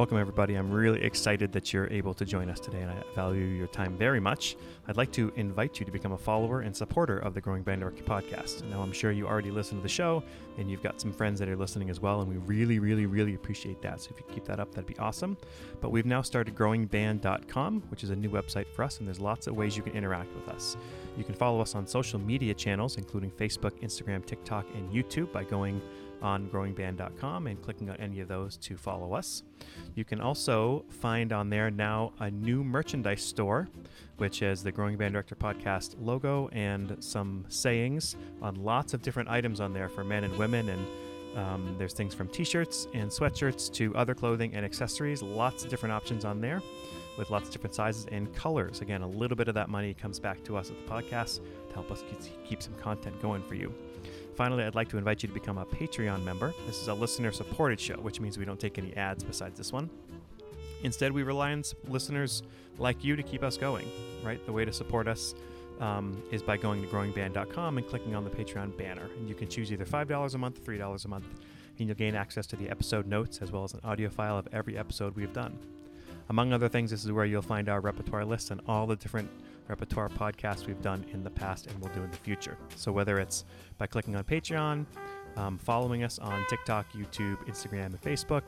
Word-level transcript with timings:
Welcome, 0.00 0.16
everybody. 0.16 0.54
I'm 0.54 0.70
really 0.70 1.02
excited 1.02 1.52
that 1.52 1.74
you're 1.74 1.86
able 1.88 2.14
to 2.14 2.24
join 2.24 2.48
us 2.48 2.58
today, 2.58 2.80
and 2.80 2.90
I 2.90 3.02
value 3.14 3.44
your 3.44 3.66
time 3.66 3.98
very 3.98 4.18
much. 4.18 4.56
I'd 4.88 4.96
like 4.96 5.12
to 5.12 5.30
invite 5.36 5.78
you 5.78 5.84
to 5.84 5.92
become 5.92 6.12
a 6.12 6.16
follower 6.16 6.62
and 6.62 6.74
supporter 6.74 7.18
of 7.18 7.34
the 7.34 7.40
Growing 7.42 7.62
Band 7.62 7.82
Director 7.82 8.02
podcast. 8.04 8.64
Now, 8.70 8.80
I'm 8.80 8.94
sure 8.94 9.12
you 9.12 9.26
already 9.26 9.50
listen 9.50 9.76
to 9.76 9.82
the 9.82 9.90
show, 9.90 10.24
and 10.56 10.70
you've 10.70 10.82
got 10.82 11.02
some 11.02 11.12
friends 11.12 11.38
that 11.40 11.50
are 11.50 11.56
listening 11.56 11.90
as 11.90 12.00
well, 12.00 12.22
and 12.22 12.30
we 12.30 12.38
really, 12.38 12.78
really, 12.78 13.04
really 13.04 13.34
appreciate 13.34 13.82
that. 13.82 14.00
So 14.00 14.12
if 14.14 14.20
you 14.20 14.34
keep 14.34 14.46
that 14.46 14.58
up, 14.58 14.70
that'd 14.70 14.86
be 14.86 14.96
awesome. 14.98 15.36
But 15.82 15.90
we've 15.90 16.06
now 16.06 16.22
started 16.22 16.54
growingband.com, 16.54 17.82
which 17.90 18.02
is 18.02 18.08
a 18.08 18.16
new 18.16 18.30
website 18.30 18.68
for 18.74 18.84
us, 18.84 19.00
and 19.00 19.06
there's 19.06 19.20
lots 19.20 19.48
of 19.48 19.54
ways 19.54 19.76
you 19.76 19.82
can 19.82 19.92
interact 19.92 20.34
with 20.34 20.48
us. 20.48 20.78
You 21.18 21.24
can 21.24 21.34
follow 21.34 21.60
us 21.60 21.74
on 21.74 21.86
social 21.86 22.18
media 22.18 22.54
channels, 22.54 22.96
including 22.96 23.32
Facebook, 23.32 23.78
Instagram, 23.82 24.24
TikTok, 24.24 24.64
and 24.74 24.90
YouTube 24.90 25.30
by 25.30 25.44
going 25.44 25.82
on 26.22 26.48
growingband.com 26.48 27.46
and 27.46 27.62
clicking 27.62 27.90
on 27.90 27.96
any 27.96 28.20
of 28.20 28.28
those 28.28 28.56
to 28.58 28.76
follow 28.76 29.12
us. 29.14 29.42
You 29.94 30.04
can 30.04 30.20
also 30.20 30.84
find 30.88 31.32
on 31.32 31.50
there 31.50 31.70
now 31.70 32.12
a 32.20 32.30
new 32.30 32.62
merchandise 32.62 33.22
store, 33.22 33.68
which 34.18 34.40
has 34.40 34.62
the 34.62 34.72
Growing 34.72 34.96
Band 34.96 35.12
Director 35.12 35.34
podcast 35.34 35.96
logo 36.00 36.48
and 36.52 36.96
some 37.00 37.44
sayings 37.48 38.16
on 38.42 38.54
lots 38.56 38.94
of 38.94 39.02
different 39.02 39.28
items 39.28 39.60
on 39.60 39.72
there 39.72 39.88
for 39.88 40.04
men 40.04 40.24
and 40.24 40.36
women. 40.36 40.68
And 40.68 40.86
um, 41.36 41.74
there's 41.78 41.92
things 41.92 42.14
from 42.14 42.28
t 42.28 42.44
shirts 42.44 42.88
and 42.92 43.10
sweatshirts 43.10 43.72
to 43.74 43.94
other 43.94 44.14
clothing 44.14 44.54
and 44.54 44.64
accessories. 44.64 45.22
Lots 45.22 45.64
of 45.64 45.70
different 45.70 45.92
options 45.92 46.24
on 46.24 46.40
there 46.40 46.62
with 47.16 47.30
lots 47.30 47.48
of 47.48 47.52
different 47.52 47.74
sizes 47.74 48.06
and 48.10 48.32
colors. 48.34 48.80
Again, 48.80 49.02
a 49.02 49.06
little 49.06 49.36
bit 49.36 49.48
of 49.48 49.54
that 49.54 49.68
money 49.68 49.94
comes 49.94 50.18
back 50.18 50.42
to 50.44 50.56
us 50.56 50.70
at 50.70 50.76
the 50.76 50.90
podcast 50.90 51.40
to 51.68 51.74
help 51.74 51.90
us 51.90 52.02
keep 52.44 52.62
some 52.62 52.74
content 52.74 53.20
going 53.20 53.42
for 53.42 53.54
you. 53.54 53.72
Finally, 54.40 54.64
I'd 54.64 54.74
like 54.74 54.88
to 54.88 54.96
invite 54.96 55.22
you 55.22 55.26
to 55.28 55.34
become 55.34 55.58
a 55.58 55.66
Patreon 55.66 56.24
member. 56.24 56.54
This 56.66 56.80
is 56.80 56.88
a 56.88 56.94
listener 56.94 57.30
supported 57.30 57.78
show, 57.78 57.96
which 57.96 58.20
means 58.22 58.38
we 58.38 58.46
don't 58.46 58.58
take 58.58 58.78
any 58.78 58.96
ads 58.96 59.22
besides 59.22 59.58
this 59.58 59.70
one. 59.70 59.90
Instead, 60.82 61.12
we 61.12 61.22
rely 61.24 61.52
on 61.52 61.62
listeners 61.88 62.42
like 62.78 63.04
you 63.04 63.16
to 63.16 63.22
keep 63.22 63.42
us 63.42 63.58
going, 63.58 63.86
right? 64.24 64.42
The 64.46 64.52
way 64.52 64.64
to 64.64 64.72
support 64.72 65.08
us 65.08 65.34
um, 65.78 66.22
is 66.32 66.42
by 66.42 66.56
going 66.56 66.80
to 66.80 66.88
growingband.com 66.88 67.76
and 67.76 67.86
clicking 67.86 68.14
on 68.14 68.24
the 68.24 68.30
Patreon 68.30 68.78
banner. 68.78 69.10
And 69.18 69.28
you 69.28 69.34
can 69.34 69.46
choose 69.46 69.70
either 69.70 69.84
$5 69.84 70.34
a 70.34 70.38
month, 70.38 70.64
$3 70.64 71.04
a 71.04 71.08
month, 71.08 71.26
and 71.78 71.86
you'll 71.86 71.98
gain 71.98 72.14
access 72.14 72.46
to 72.46 72.56
the 72.56 72.70
episode 72.70 73.06
notes 73.06 73.40
as 73.42 73.52
well 73.52 73.64
as 73.64 73.74
an 73.74 73.80
audio 73.84 74.08
file 74.08 74.38
of 74.38 74.48
every 74.54 74.78
episode 74.78 75.14
we've 75.16 75.34
done. 75.34 75.58
Among 76.28 76.52
other 76.52 76.68
things, 76.68 76.90
this 76.90 77.04
is 77.04 77.12
where 77.12 77.24
you'll 77.24 77.42
find 77.42 77.68
our 77.68 77.80
repertoire 77.80 78.24
list 78.24 78.50
and 78.50 78.60
all 78.68 78.86
the 78.86 78.96
different 78.96 79.30
repertoire 79.68 80.08
podcasts 80.08 80.66
we've 80.66 80.82
done 80.82 81.04
in 81.12 81.24
the 81.24 81.30
past 81.30 81.66
and 81.66 81.80
will 81.80 81.88
do 81.88 82.02
in 82.02 82.10
the 82.10 82.16
future. 82.16 82.56
So 82.76 82.92
whether 82.92 83.18
it's 83.18 83.44
by 83.78 83.86
clicking 83.86 84.16
on 84.16 84.24
Patreon, 84.24 84.86
um, 85.36 85.58
following 85.58 86.02
us 86.02 86.18
on 86.18 86.44
TikTok, 86.48 86.92
YouTube, 86.92 87.36
Instagram, 87.48 87.86
and 87.86 88.00
Facebook, 88.02 88.42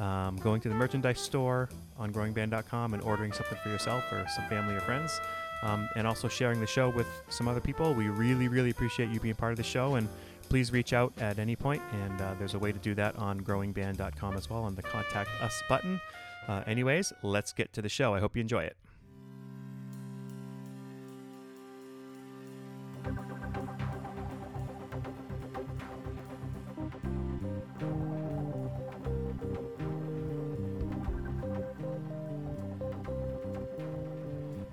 um, 0.00 0.36
going 0.36 0.60
to 0.62 0.68
the 0.68 0.74
merchandise 0.74 1.20
store 1.20 1.68
on 1.98 2.12
growingband.com 2.12 2.94
and 2.94 3.02
ordering 3.02 3.32
something 3.32 3.58
for 3.62 3.68
yourself 3.68 4.02
or 4.10 4.26
some 4.34 4.48
family 4.48 4.74
or 4.74 4.80
friends, 4.80 5.20
um, 5.62 5.88
and 5.96 6.06
also 6.06 6.28
sharing 6.28 6.58
the 6.58 6.66
show 6.66 6.88
with 6.90 7.06
some 7.28 7.46
other 7.48 7.60
people. 7.60 7.94
We 7.94 8.08
really, 8.08 8.48
really 8.48 8.70
appreciate 8.70 9.10
you 9.10 9.20
being 9.20 9.34
part 9.34 9.52
of 9.52 9.58
the 9.58 9.62
show, 9.62 9.96
and 9.96 10.08
please 10.48 10.72
reach 10.72 10.92
out 10.92 11.12
at 11.18 11.38
any 11.38 11.54
point, 11.54 11.82
and 11.92 12.20
uh, 12.20 12.34
there's 12.38 12.54
a 12.54 12.58
way 12.58 12.72
to 12.72 12.78
do 12.78 12.94
that 12.94 13.16
on 13.16 13.40
growingband.com 13.40 14.36
as 14.36 14.50
well 14.50 14.64
on 14.64 14.74
the 14.74 14.82
Contact 14.82 15.30
Us 15.40 15.62
button. 15.68 16.00
Uh, 16.48 16.62
anyways, 16.66 17.12
let's 17.22 17.52
get 17.52 17.72
to 17.72 17.82
the 17.82 17.88
show. 17.88 18.14
I 18.14 18.20
hope 18.20 18.36
you 18.36 18.40
enjoy 18.40 18.64
it. 18.64 18.76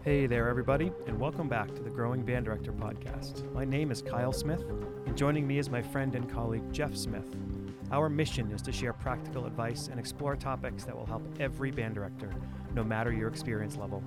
Hey 0.04 0.26
there, 0.26 0.50
everybody, 0.50 0.92
and 1.06 1.20
welcome 1.20 1.48
back 1.48 1.68
to 1.76 1.84
the 1.84 1.90
Growing 1.92 2.24
Band 2.24 2.46
Director 2.46 2.72
podcast. 2.72 3.52
My 3.54 3.64
name 3.64 3.92
is 3.92 4.02
Kyle 4.02 4.34
Smith, 4.34 4.64
and 5.06 5.16
joining 5.16 5.46
me 5.46 5.60
is 5.60 5.70
my 5.70 5.84
friend 5.84 6.16
and 6.16 6.28
colleague 6.32 6.64
Jeff 6.74 6.96
Smith. 6.96 7.28
Our 7.92 8.08
mission 8.08 8.52
is 8.52 8.62
to 8.64 8.72
share 8.72 8.94
practical 8.94 9.48
advice 9.48 9.88
and 9.88 10.00
explore 10.00 10.36
topics 10.36 10.84
that 10.84 10.96
will 10.96 11.08
help 11.08 11.24
every 11.40 11.72
band 11.72 11.96
director, 11.96 12.32
no 12.76 12.84
matter 12.84 13.12
your 13.12 13.28
experience 13.28 13.78
level, 13.78 14.04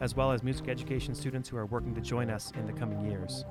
as 0.00 0.16
well 0.16 0.32
as 0.32 0.42
music 0.42 0.68
education 0.68 1.14
students 1.14 1.48
who 1.48 1.58
are 1.58 1.66
working 1.66 1.94
to 1.94 2.00
join 2.00 2.30
us 2.30 2.50
in 2.56 2.66
the 2.66 2.72
coming 2.72 3.04
years. 3.04 3.44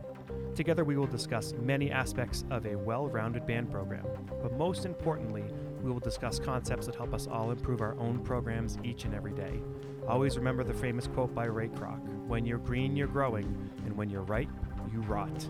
Together, 0.56 0.84
we 0.84 0.98
will 0.98 1.06
discuss 1.06 1.54
many 1.62 1.92
aspects 1.92 2.46
of 2.50 2.66
a 2.66 2.76
well 2.76 3.08
rounded 3.08 3.46
band 3.46 3.70
program, 3.70 4.06
but 4.42 4.58
most 4.58 4.86
importantly, 4.86 5.44
we 5.84 5.92
will 5.92 6.00
discuss 6.00 6.40
concepts 6.40 6.88
that 6.88 6.96
help 6.96 7.14
us 7.14 7.28
all 7.28 7.52
improve 7.52 7.82
our 7.82 7.96
own 8.00 8.20
programs 8.20 8.80
each 8.84 9.06
and 9.06 9.14
every 9.14 9.34
day. 9.34 9.62
Always 10.08 10.36
remember 10.36 10.64
the 10.64 10.74
famous 10.74 11.06
quote 11.06 11.36
by 11.36 11.46
Ray 11.46 11.68
Kroc 11.68 12.00
When 12.26 12.44
you're 12.44 12.58
green, 12.58 12.96
you're 12.96 13.08
growing, 13.08 13.70
and 13.86 13.96
when 13.96 14.10
you're 14.10 14.24
right, 14.24 14.50
you 14.92 15.02
rot. 15.02 15.48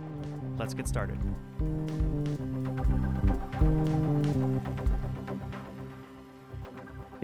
Let's 0.57 0.73
get 0.73 0.89
started. 0.89 1.19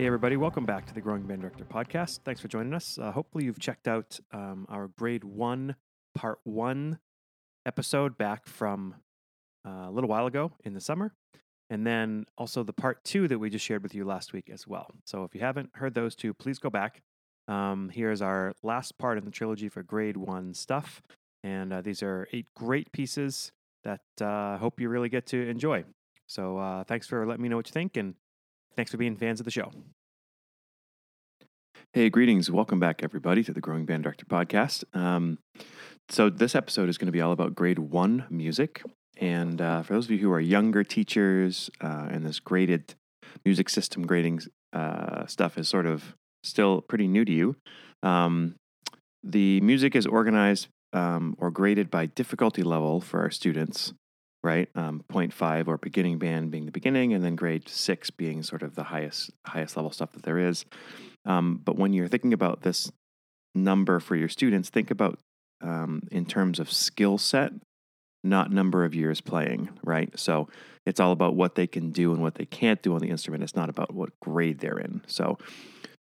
Hey, 0.01 0.07
everybody, 0.07 0.35
welcome 0.35 0.65
back 0.65 0.87
to 0.87 0.95
the 0.95 1.01
Growing 1.01 1.21
Band 1.21 1.41
Director 1.41 1.63
podcast. 1.63 2.21
Thanks 2.25 2.41
for 2.41 2.47
joining 2.47 2.73
us. 2.73 2.97
Uh, 2.97 3.11
hopefully, 3.11 3.45
you've 3.45 3.59
checked 3.59 3.87
out 3.87 4.19
um, 4.31 4.65
our 4.67 4.87
grade 4.87 5.23
one, 5.23 5.75
part 6.15 6.39
one 6.43 6.97
episode 7.67 8.17
back 8.17 8.47
from 8.47 8.95
uh, 9.63 9.89
a 9.89 9.91
little 9.91 10.09
while 10.09 10.25
ago 10.25 10.53
in 10.63 10.73
the 10.73 10.81
summer. 10.81 11.13
And 11.69 11.85
then 11.85 12.25
also 12.37 12.63
the 12.63 12.73
part 12.73 13.03
two 13.03 13.27
that 13.27 13.37
we 13.37 13.51
just 13.51 13.63
shared 13.63 13.83
with 13.83 13.93
you 13.93 14.03
last 14.03 14.33
week 14.33 14.49
as 14.51 14.67
well. 14.67 14.91
So 15.05 15.23
if 15.23 15.35
you 15.35 15.41
haven't 15.41 15.69
heard 15.75 15.93
those 15.93 16.15
two, 16.15 16.33
please 16.33 16.57
go 16.57 16.71
back. 16.71 17.03
Um, 17.47 17.89
here's 17.93 18.23
our 18.23 18.53
last 18.63 18.97
part 18.97 19.17
in 19.17 19.25
the 19.25 19.29
trilogy 19.29 19.69
for 19.69 19.83
grade 19.83 20.17
one 20.17 20.55
stuff. 20.55 21.03
And 21.43 21.71
uh, 21.71 21.81
these 21.81 22.01
are 22.01 22.27
eight 22.33 22.47
great 22.55 22.91
pieces 22.91 23.51
that 23.83 24.01
I 24.19 24.55
uh, 24.55 24.57
hope 24.57 24.79
you 24.79 24.89
really 24.89 25.09
get 25.09 25.27
to 25.27 25.47
enjoy. 25.47 25.83
So 26.31 26.57
uh, 26.57 26.85
thanks 26.85 27.07
for 27.07 27.27
letting 27.27 27.43
me 27.43 27.49
know 27.49 27.57
what 27.57 27.67
you 27.67 27.73
think, 27.73 27.97
and 27.97 28.15
thanks 28.77 28.89
for 28.89 28.95
being 28.95 29.17
fans 29.17 29.41
of 29.41 29.43
the 29.43 29.51
show. 29.51 29.69
Hey, 31.91 32.09
greetings. 32.09 32.49
Welcome 32.49 32.79
back, 32.79 33.03
everybody, 33.03 33.43
to 33.43 33.51
the 33.51 33.59
Growing 33.59 33.85
Band 33.85 34.03
Director 34.03 34.23
podcast. 34.23 34.85
Um, 34.95 35.39
so, 36.07 36.29
this 36.29 36.55
episode 36.55 36.87
is 36.87 36.97
going 36.97 37.07
to 37.07 37.11
be 37.11 37.19
all 37.19 37.33
about 37.33 37.53
grade 37.53 37.79
one 37.79 38.27
music. 38.29 38.81
And 39.17 39.59
uh, 39.59 39.83
for 39.83 39.91
those 39.91 40.05
of 40.05 40.11
you 40.11 40.19
who 40.19 40.31
are 40.31 40.39
younger 40.39 40.85
teachers 40.85 41.69
uh, 41.81 42.07
and 42.09 42.25
this 42.25 42.39
graded 42.39 42.95
music 43.43 43.67
system 43.67 44.07
grading 44.07 44.39
uh, 44.71 45.25
stuff 45.25 45.57
is 45.57 45.67
sort 45.67 45.85
of 45.85 46.15
still 46.45 46.79
pretty 46.79 47.09
new 47.09 47.25
to 47.25 47.31
you. 47.33 47.57
Um, 48.03 48.55
the 49.21 49.59
music 49.59 49.97
is 49.97 50.07
organized 50.07 50.69
um, 50.93 51.35
or 51.39 51.51
graded 51.51 51.91
by 51.91 52.05
difficulty 52.05 52.63
level 52.63 53.01
for 53.01 53.19
our 53.19 53.31
students, 53.31 53.93
right? 54.43 54.69
Um, 54.75 55.03
0.5 55.11 55.67
or 55.67 55.77
beginning 55.77 56.17
band 56.17 56.51
being 56.51 56.65
the 56.65 56.71
beginning, 56.71 57.13
and 57.13 57.23
then 57.23 57.35
grade 57.35 57.69
six 57.69 58.09
being 58.09 58.43
sort 58.43 58.63
of 58.63 58.75
the 58.75 58.83
highest 58.83 59.31
highest 59.45 59.75
level 59.75 59.91
stuff 59.91 60.11
that 60.13 60.23
there 60.23 60.39
is. 60.39 60.65
Um, 61.25 61.61
but 61.63 61.77
when 61.77 61.93
you're 61.93 62.07
thinking 62.07 62.33
about 62.33 62.61
this 62.61 62.91
number 63.53 63.99
for 63.99 64.15
your 64.15 64.29
students, 64.29 64.69
think 64.69 64.91
about 64.91 65.19
um, 65.61 66.01
in 66.11 66.25
terms 66.25 66.59
of 66.59 66.71
skill 66.71 67.17
set, 67.17 67.51
not 68.23 68.51
number 68.51 68.83
of 68.83 68.95
years 68.95 69.21
playing, 69.21 69.69
right? 69.83 70.17
So 70.17 70.47
it's 70.85 70.99
all 70.99 71.11
about 71.11 71.35
what 71.35 71.55
they 71.55 71.67
can 71.67 71.91
do 71.91 72.11
and 72.11 72.21
what 72.21 72.35
they 72.35 72.45
can't 72.45 72.81
do 72.81 72.93
on 72.93 73.01
the 73.01 73.09
instrument. 73.09 73.43
It's 73.43 73.55
not 73.55 73.69
about 73.69 73.93
what 73.93 74.19
grade 74.19 74.59
they're 74.59 74.79
in. 74.79 75.01
So 75.07 75.37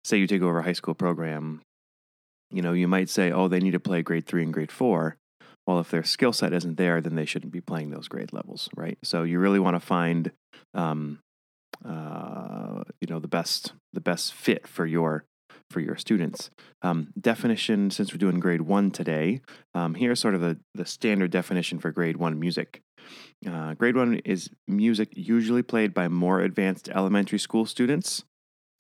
say 0.05 0.17
you 0.17 0.27
take 0.27 0.43
over 0.43 0.59
a 0.59 0.63
high 0.63 0.73
school 0.73 0.95
program, 0.95 1.61
you 2.51 2.63
know, 2.63 2.73
you 2.73 2.89
might 2.89 3.09
say, 3.09 3.31
oh, 3.31 3.49
they 3.49 3.61
need 3.61 3.73
to 3.73 3.81
play 3.81 4.03
grade 4.03 4.27
three 4.27 4.43
and 4.43 4.53
grade 4.53 4.73
four. 4.73 5.17
Well, 5.71 5.79
if 5.79 5.91
their 5.91 6.03
skill 6.03 6.33
set 6.33 6.53
isn't 6.53 6.79
there, 6.79 7.01
then 7.01 7.15
they 7.15 7.25
shouldn't 7.25 7.53
be 7.53 7.61
playing 7.61 7.91
those 7.91 8.09
grade 8.09 8.33
levels, 8.33 8.69
right? 8.77 8.99
So 9.05 9.23
you 9.23 9.39
really 9.39 9.61
want 9.61 9.77
to 9.77 9.81
find, 9.81 10.33
um, 10.75 11.21
uh, 11.85 12.83
you 13.01 13.07
know, 13.09 13.21
the 13.21 13.29
best 13.29 13.73
the 13.93 14.01
best 14.01 14.35
fit 14.35 14.67
for 14.67 14.85
your 14.85 15.27
for 15.71 15.79
your 15.79 15.95
students. 15.95 16.51
Um, 16.83 17.13
definition, 17.21 17.93
since 17.93 18.13
we're 18.13 18.19
doing 18.19 18.41
grade 18.41 18.63
one 18.63 18.91
today, 18.91 19.43
um, 19.73 19.95
here's 19.95 20.19
sort 20.19 20.35
of 20.35 20.41
the, 20.41 20.59
the 20.75 20.85
standard 20.85 21.31
definition 21.31 21.79
for 21.79 21.93
grade 21.93 22.17
one 22.17 22.41
music. 22.41 22.83
Uh, 23.49 23.75
grade 23.75 23.95
one 23.95 24.17
is 24.25 24.51
music 24.67 25.11
usually 25.15 25.63
played 25.63 25.95
by 25.95 26.09
more 26.09 26.41
advanced 26.41 26.89
elementary 26.89 27.39
school 27.39 27.65
students. 27.65 28.25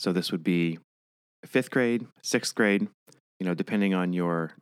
So 0.00 0.10
this 0.10 0.32
would 0.32 0.42
be 0.42 0.80
fifth 1.46 1.70
grade, 1.70 2.08
sixth 2.20 2.52
grade, 2.56 2.88
you 3.38 3.46
know, 3.46 3.54
depending 3.54 3.94
on 3.94 4.12
your 4.12 4.54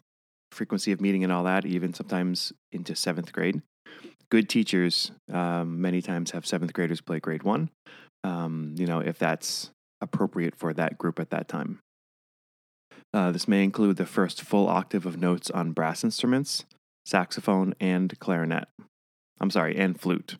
frequency 0.50 0.92
of 0.92 1.00
meeting 1.00 1.24
and 1.24 1.32
all 1.32 1.44
that, 1.44 1.64
even 1.66 1.94
sometimes 1.94 2.52
into 2.72 2.94
seventh 2.94 3.32
grade. 3.32 3.62
Good 4.30 4.48
teachers 4.48 5.12
um, 5.32 5.80
many 5.80 6.02
times 6.02 6.32
have 6.32 6.46
seventh 6.46 6.72
graders 6.72 7.00
play 7.00 7.18
grade 7.18 7.42
one, 7.42 7.70
um, 8.24 8.74
you 8.76 8.86
know, 8.86 9.00
if 9.00 9.18
that's 9.18 9.70
appropriate 10.00 10.54
for 10.54 10.72
that 10.74 10.98
group 10.98 11.18
at 11.18 11.30
that 11.30 11.48
time. 11.48 11.80
Uh, 13.14 13.32
this 13.32 13.48
may 13.48 13.64
include 13.64 13.96
the 13.96 14.04
first 14.04 14.42
full 14.42 14.68
octave 14.68 15.06
of 15.06 15.18
notes 15.18 15.50
on 15.50 15.72
brass 15.72 16.04
instruments, 16.04 16.66
saxophone, 17.06 17.74
and 17.80 18.18
clarinet. 18.18 18.68
I'm 19.40 19.50
sorry, 19.50 19.76
and 19.76 19.98
flute. 19.98 20.36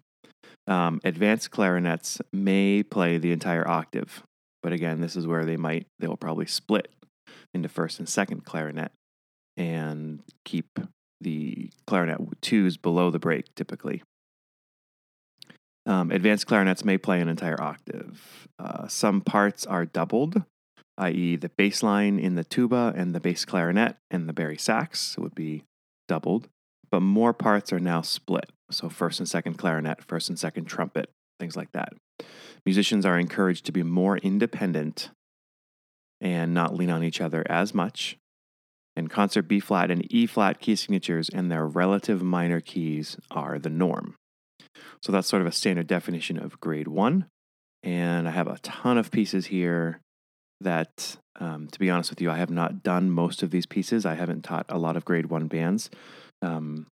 Um, 0.67 1.01
advanced 1.03 1.51
clarinets 1.51 2.21
may 2.31 2.83
play 2.83 3.17
the 3.17 3.33
entire 3.33 3.67
octave, 3.67 4.23
But 4.63 4.73
again, 4.73 5.01
this 5.01 5.17
is 5.17 5.27
where 5.27 5.45
they 5.45 5.57
might, 5.57 5.87
they 5.99 6.07
will 6.07 6.17
probably 6.17 6.47
split 6.47 6.89
into 7.55 7.69
first 7.69 7.99
and 7.99 8.09
second 8.09 8.45
clarinet 8.45 8.93
and 9.59 10.23
keep 10.45 10.79
the 11.21 11.71
clarinet 11.87 12.21
twos 12.41 12.77
below 12.77 13.11
the 13.11 13.19
break 13.19 13.55
typically. 13.55 14.03
Um, 15.85 16.11
advanced 16.11 16.47
clarinets 16.47 16.85
may 16.85 16.97
play 16.97 17.21
an 17.21 17.29
entire 17.29 17.61
octave. 17.61 18.47
Uh, 18.59 18.87
some 18.89 19.21
parts 19.21 19.67
are 19.67 19.85
doubled, 19.85 20.43
i.e., 20.99 21.37
the 21.37 21.49
bass 21.49 21.83
line 21.83 22.19
in 22.19 22.35
the 22.35 22.45
tuba 22.45 22.93
and 22.95 23.15
the 23.15 23.21
bass 23.21 23.45
clarinet 23.45 23.97
and 24.11 24.29
the 24.29 24.33
bari 24.33 24.59
sax 24.59 25.17
would 25.19 25.35
be 25.35 25.65
doubled, 26.07 26.49
but 26.91 27.01
more 27.01 27.33
parts 27.33 27.73
are 27.73 27.81
now 27.81 28.03
split. 28.03 28.51
So, 28.71 28.91
first 28.91 29.19
and 29.19 29.29
second 29.29 29.55
clarinet, 29.55 30.05
first 30.05 30.29
and 30.29 30.39
second 30.39 30.67
trumpet, 30.67 31.11
things 31.41 31.57
like 31.57 31.73
that. 31.73 31.95
Musicians 32.67 33.07
are 33.07 33.19
encouraged 33.19 33.65
to 33.65 33.73
be 33.73 33.83
more 33.83 34.19
independent 34.19 35.11
and 36.21 36.53
not 36.53 36.75
lean 36.75 36.91
on 36.91 37.03
each 37.03 37.21
other 37.21 37.45
as 37.49 37.73
much. 37.73 38.19
And 38.99 39.09
concert 39.09 39.43
B 39.43 39.61
flat 39.61 39.93
and 39.93 40.05
E 40.13 40.27
flat 40.27 40.59
key 40.59 40.75
signatures 40.75 41.29
and 41.29 41.53
their 41.53 41.65
relative 41.65 42.21
minor 42.21 42.61
keys 42.61 43.17
are 43.31 43.57
the 43.57 43.71
norm. 43.71 44.17
So 45.01 45.13
that's 45.13 45.29
sort 45.29 45.41
of 45.41 45.47
a 45.47 45.53
standard 45.53 45.87
definition 45.87 46.37
of 46.37 46.59
grade 46.59 46.89
one. 46.89 47.27
And 47.85 48.27
I 48.27 48.33
have 48.33 48.49
a 48.49 48.59
ton 48.59 48.99
of 48.99 49.13
pieces 49.13 49.47
here 49.47 50.01
that, 50.61 51.17
um, 51.39 51.69
to 51.69 51.79
be 51.79 51.89
honest 51.89 52.11
with 52.11 52.21
you, 52.21 52.29
I 52.29 52.39
have 52.39 52.51
not 52.51 52.83
done 52.83 53.09
most 53.09 53.45
of 53.45 53.53
these 53.53 53.67
pieces. 53.67 54.05
I 54.05 54.15
haven't 54.15 54.43
taught 54.43 54.67
a 54.69 54.79
lot 54.79 54.97
of 54.97 55.05
grade 55.05 55.27
one 55.27 55.47
bands. 55.47 55.91
Um, 56.43 56.89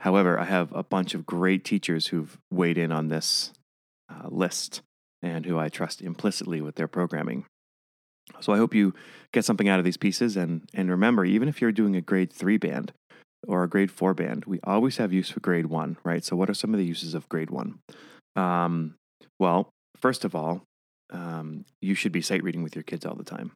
however, 0.00 0.40
I 0.40 0.44
have 0.44 0.72
a 0.72 0.82
bunch 0.82 1.14
of 1.14 1.24
great 1.24 1.64
teachers 1.64 2.08
who've 2.08 2.36
weighed 2.50 2.78
in 2.78 2.90
on 2.90 3.06
this 3.06 3.52
uh, 4.12 4.26
list 4.28 4.82
and 5.22 5.46
who 5.46 5.56
I 5.56 5.68
trust 5.68 6.02
implicitly 6.02 6.60
with 6.60 6.74
their 6.74 6.88
programming. 6.88 7.44
So 8.40 8.52
I 8.52 8.58
hope 8.58 8.74
you 8.74 8.94
get 9.32 9.44
something 9.44 9.68
out 9.68 9.78
of 9.78 9.84
these 9.84 9.96
pieces. 9.96 10.36
And, 10.36 10.68
and 10.74 10.90
remember, 10.90 11.24
even 11.24 11.48
if 11.48 11.60
you're 11.60 11.72
doing 11.72 11.96
a 11.96 12.00
grade 12.00 12.32
three 12.32 12.56
band, 12.56 12.92
or 13.46 13.62
a 13.62 13.68
grade 13.68 13.90
four 13.90 14.14
band, 14.14 14.44
we 14.44 14.60
always 14.64 14.98
have 14.98 15.12
use 15.12 15.30
for 15.30 15.40
grade 15.40 15.66
one, 15.66 15.96
right? 16.04 16.24
So, 16.24 16.36
what 16.36 16.50
are 16.50 16.54
some 16.54 16.74
of 16.74 16.78
the 16.78 16.84
uses 16.84 17.14
of 17.14 17.28
grade 17.28 17.50
one? 17.50 17.78
Um, 18.36 18.94
well, 19.38 19.70
first 19.96 20.24
of 20.24 20.34
all, 20.34 20.62
um, 21.10 21.64
you 21.80 21.94
should 21.94 22.12
be 22.12 22.22
sight 22.22 22.42
reading 22.42 22.62
with 22.62 22.74
your 22.76 22.82
kids 22.82 23.04
all 23.04 23.14
the 23.14 23.24
time, 23.24 23.52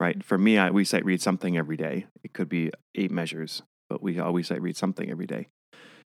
right? 0.00 0.22
For 0.24 0.38
me, 0.38 0.58
I, 0.58 0.70
we 0.70 0.84
sight 0.84 1.04
read 1.04 1.22
something 1.22 1.56
every 1.56 1.76
day. 1.76 2.06
It 2.24 2.32
could 2.32 2.48
be 2.48 2.70
eight 2.94 3.10
measures, 3.10 3.62
but 3.88 4.02
we 4.02 4.18
always 4.18 4.48
sight 4.48 4.62
read 4.62 4.76
something 4.76 5.10
every 5.10 5.26
day. 5.26 5.48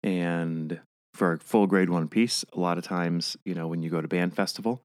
And 0.03 0.81
for 1.13 1.33
a 1.33 1.39
full 1.39 1.67
grade 1.67 1.89
one 1.89 2.07
piece, 2.07 2.43
a 2.53 2.59
lot 2.59 2.77
of 2.77 2.83
times, 2.83 3.37
you 3.45 3.55
know, 3.55 3.67
when 3.67 3.81
you 3.81 3.89
go 3.89 4.01
to 4.01 4.07
band 4.07 4.35
festival, 4.35 4.81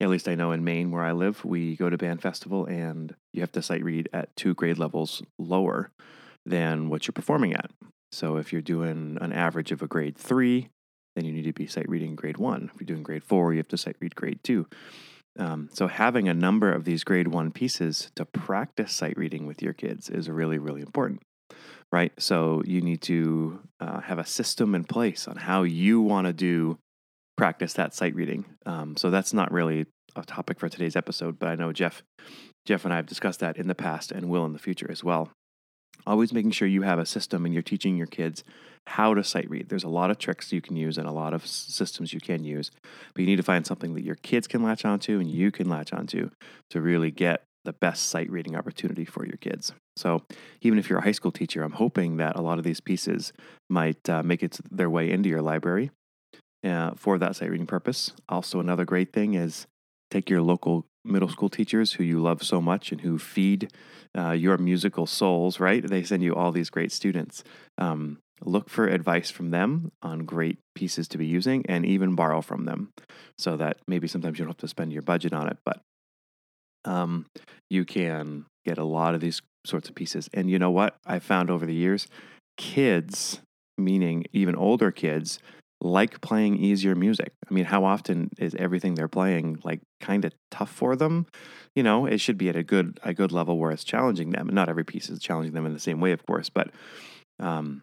at 0.00 0.08
least 0.08 0.28
I 0.28 0.34
know 0.34 0.52
in 0.52 0.64
Maine 0.64 0.90
where 0.90 1.02
I 1.02 1.12
live, 1.12 1.44
we 1.44 1.76
go 1.76 1.90
to 1.90 1.98
band 1.98 2.22
festival 2.22 2.64
and 2.64 3.14
you 3.32 3.42
have 3.42 3.52
to 3.52 3.62
sight 3.62 3.84
read 3.84 4.08
at 4.12 4.34
two 4.34 4.54
grade 4.54 4.78
levels 4.78 5.22
lower 5.38 5.90
than 6.46 6.88
what 6.88 7.06
you're 7.06 7.12
performing 7.12 7.54
at. 7.54 7.70
So 8.12 8.36
if 8.36 8.52
you're 8.52 8.62
doing 8.62 9.18
an 9.20 9.32
average 9.32 9.72
of 9.72 9.82
a 9.82 9.86
grade 9.86 10.16
three, 10.16 10.70
then 11.14 11.24
you 11.24 11.32
need 11.32 11.44
to 11.44 11.52
be 11.52 11.66
sight 11.66 11.88
reading 11.88 12.16
grade 12.16 12.38
one. 12.38 12.70
If 12.74 12.80
you're 12.80 12.86
doing 12.86 13.02
grade 13.02 13.24
four, 13.24 13.52
you 13.52 13.58
have 13.58 13.68
to 13.68 13.76
sight 13.76 13.96
read 14.00 14.14
grade 14.14 14.40
two. 14.42 14.66
Um, 15.38 15.68
so 15.72 15.86
having 15.86 16.28
a 16.28 16.34
number 16.34 16.72
of 16.72 16.84
these 16.84 17.04
grade 17.04 17.28
one 17.28 17.52
pieces 17.52 18.10
to 18.16 18.24
practice 18.24 18.92
sight 18.92 19.16
reading 19.16 19.46
with 19.46 19.62
your 19.62 19.72
kids 19.72 20.08
is 20.08 20.28
really, 20.28 20.58
really 20.58 20.80
important, 20.80 21.22
right? 21.92 22.12
So 22.18 22.62
you 22.66 22.80
need 22.80 23.02
to 23.02 23.60
uh, 23.80 24.00
have 24.00 24.18
a 24.18 24.26
system 24.26 24.74
in 24.74 24.84
place 24.84 25.28
on 25.28 25.36
how 25.36 25.62
you 25.62 26.00
want 26.00 26.26
to 26.26 26.32
do 26.32 26.78
practice 27.40 27.72
that 27.72 27.94
sight 27.94 28.14
reading. 28.14 28.44
Um, 28.66 28.96
so 28.96 29.10
that's 29.10 29.32
not 29.32 29.50
really 29.50 29.86
a 30.14 30.22
topic 30.22 30.60
for 30.60 30.68
today's 30.68 30.94
episode, 30.94 31.38
but 31.38 31.48
I 31.48 31.54
know 31.54 31.72
Jeff, 31.72 32.02
Jeff 32.66 32.84
and 32.84 32.92
I 32.92 32.96
have 32.96 33.06
discussed 33.06 33.40
that 33.40 33.56
in 33.56 33.66
the 33.66 33.74
past 33.74 34.12
and 34.12 34.28
will 34.28 34.44
in 34.44 34.52
the 34.52 34.58
future 34.58 34.90
as 34.90 35.02
well 35.02 35.30
always 36.06 36.32
making 36.32 36.50
sure 36.50 36.68
you 36.68 36.82
have 36.82 36.98
a 36.98 37.06
system 37.06 37.44
and 37.44 37.52
you're 37.52 37.62
teaching 37.62 37.96
your 37.96 38.06
kids 38.06 38.42
how 38.86 39.14
to 39.14 39.22
sight 39.22 39.48
read. 39.50 39.68
There's 39.68 39.84
a 39.84 39.88
lot 39.88 40.10
of 40.10 40.18
tricks 40.18 40.52
you 40.52 40.60
can 40.60 40.76
use 40.76 40.98
and 40.98 41.06
a 41.06 41.12
lot 41.12 41.34
of 41.34 41.46
systems 41.46 42.12
you 42.12 42.20
can 42.20 42.44
use, 42.44 42.70
but 43.14 43.20
you 43.20 43.26
need 43.26 43.36
to 43.36 43.42
find 43.42 43.66
something 43.66 43.94
that 43.94 44.04
your 44.04 44.14
kids 44.16 44.46
can 44.46 44.62
latch 44.62 44.84
onto 44.84 45.20
and 45.20 45.30
you 45.30 45.50
can 45.50 45.68
latch 45.68 45.92
onto 45.92 46.30
to 46.70 46.80
really 46.80 47.10
get 47.10 47.44
the 47.64 47.72
best 47.74 48.08
sight 48.08 48.30
reading 48.30 48.56
opportunity 48.56 49.04
for 49.04 49.26
your 49.26 49.36
kids. 49.36 49.72
So, 49.94 50.22
even 50.62 50.78
if 50.78 50.88
you're 50.88 51.00
a 51.00 51.04
high 51.04 51.12
school 51.12 51.30
teacher, 51.30 51.62
I'm 51.62 51.72
hoping 51.72 52.16
that 52.16 52.36
a 52.36 52.40
lot 52.40 52.56
of 52.56 52.64
these 52.64 52.80
pieces 52.80 53.34
might 53.68 54.08
uh, 54.08 54.22
make 54.22 54.42
it 54.42 54.58
their 54.70 54.88
way 54.88 55.10
into 55.10 55.28
your 55.28 55.42
library 55.42 55.90
uh, 56.64 56.92
for 56.96 57.18
that 57.18 57.36
sight 57.36 57.50
reading 57.50 57.66
purpose. 57.66 58.12
Also, 58.28 58.60
another 58.60 58.84
great 58.84 59.12
thing 59.12 59.34
is 59.34 59.66
take 60.10 60.28
your 60.28 60.42
local 60.42 60.86
middle 61.04 61.28
school 61.28 61.48
teachers 61.48 61.94
who 61.94 62.04
you 62.04 62.20
love 62.20 62.42
so 62.42 62.60
much 62.60 62.92
and 62.92 63.00
who 63.00 63.18
feed 63.18 63.70
uh, 64.16 64.32
your 64.32 64.58
musical 64.58 65.06
souls, 65.06 65.60
right? 65.60 65.86
They 65.86 66.02
send 66.02 66.22
you 66.22 66.34
all 66.34 66.52
these 66.52 66.70
great 66.70 66.92
students. 66.92 67.42
Um, 67.78 68.18
look 68.42 68.68
for 68.68 68.86
advice 68.86 69.30
from 69.30 69.50
them 69.50 69.92
on 70.02 70.20
great 70.20 70.58
pieces 70.74 71.08
to 71.08 71.18
be 71.18 71.26
using 71.26 71.64
and 71.68 71.84
even 71.84 72.14
borrow 72.14 72.40
from 72.40 72.64
them 72.64 72.90
so 73.38 73.56
that 73.56 73.78
maybe 73.86 74.08
sometimes 74.08 74.38
you 74.38 74.44
don't 74.44 74.50
have 74.50 74.58
to 74.58 74.68
spend 74.68 74.92
your 74.92 75.02
budget 75.02 75.32
on 75.32 75.48
it, 75.48 75.58
but 75.64 75.80
um, 76.84 77.26
you 77.68 77.84
can 77.84 78.46
get 78.64 78.78
a 78.78 78.84
lot 78.84 79.14
of 79.14 79.20
these 79.20 79.42
sorts 79.66 79.88
of 79.88 79.94
pieces. 79.94 80.28
And 80.32 80.50
you 80.50 80.58
know 80.58 80.70
what? 80.70 80.96
I 81.06 81.18
found 81.18 81.50
over 81.50 81.66
the 81.66 81.74
years, 81.74 82.06
kids, 82.56 83.40
meaning 83.76 84.24
even 84.32 84.56
older 84.56 84.90
kids, 84.90 85.38
like 85.80 86.20
playing 86.20 86.56
easier 86.56 86.94
music. 86.94 87.32
I 87.48 87.54
mean, 87.54 87.64
how 87.64 87.84
often 87.84 88.30
is 88.38 88.54
everything 88.56 88.94
they're 88.94 89.08
playing 89.08 89.60
like 89.64 89.80
kind 90.00 90.24
of 90.24 90.34
tough 90.50 90.70
for 90.70 90.96
them? 90.96 91.26
You 91.74 91.82
know, 91.82 92.06
it 92.06 92.18
should 92.18 92.38
be 92.38 92.48
at 92.48 92.56
a 92.56 92.62
good 92.62 93.00
a 93.02 93.14
good 93.14 93.32
level 93.32 93.58
where 93.58 93.70
it's 93.70 93.84
challenging 93.84 94.30
them. 94.30 94.48
Not 94.52 94.68
every 94.68 94.84
piece 94.84 95.08
is 95.08 95.20
challenging 95.20 95.54
them 95.54 95.66
in 95.66 95.72
the 95.72 95.80
same 95.80 96.00
way, 96.00 96.12
of 96.12 96.24
course, 96.26 96.50
but 96.50 96.70
um, 97.38 97.82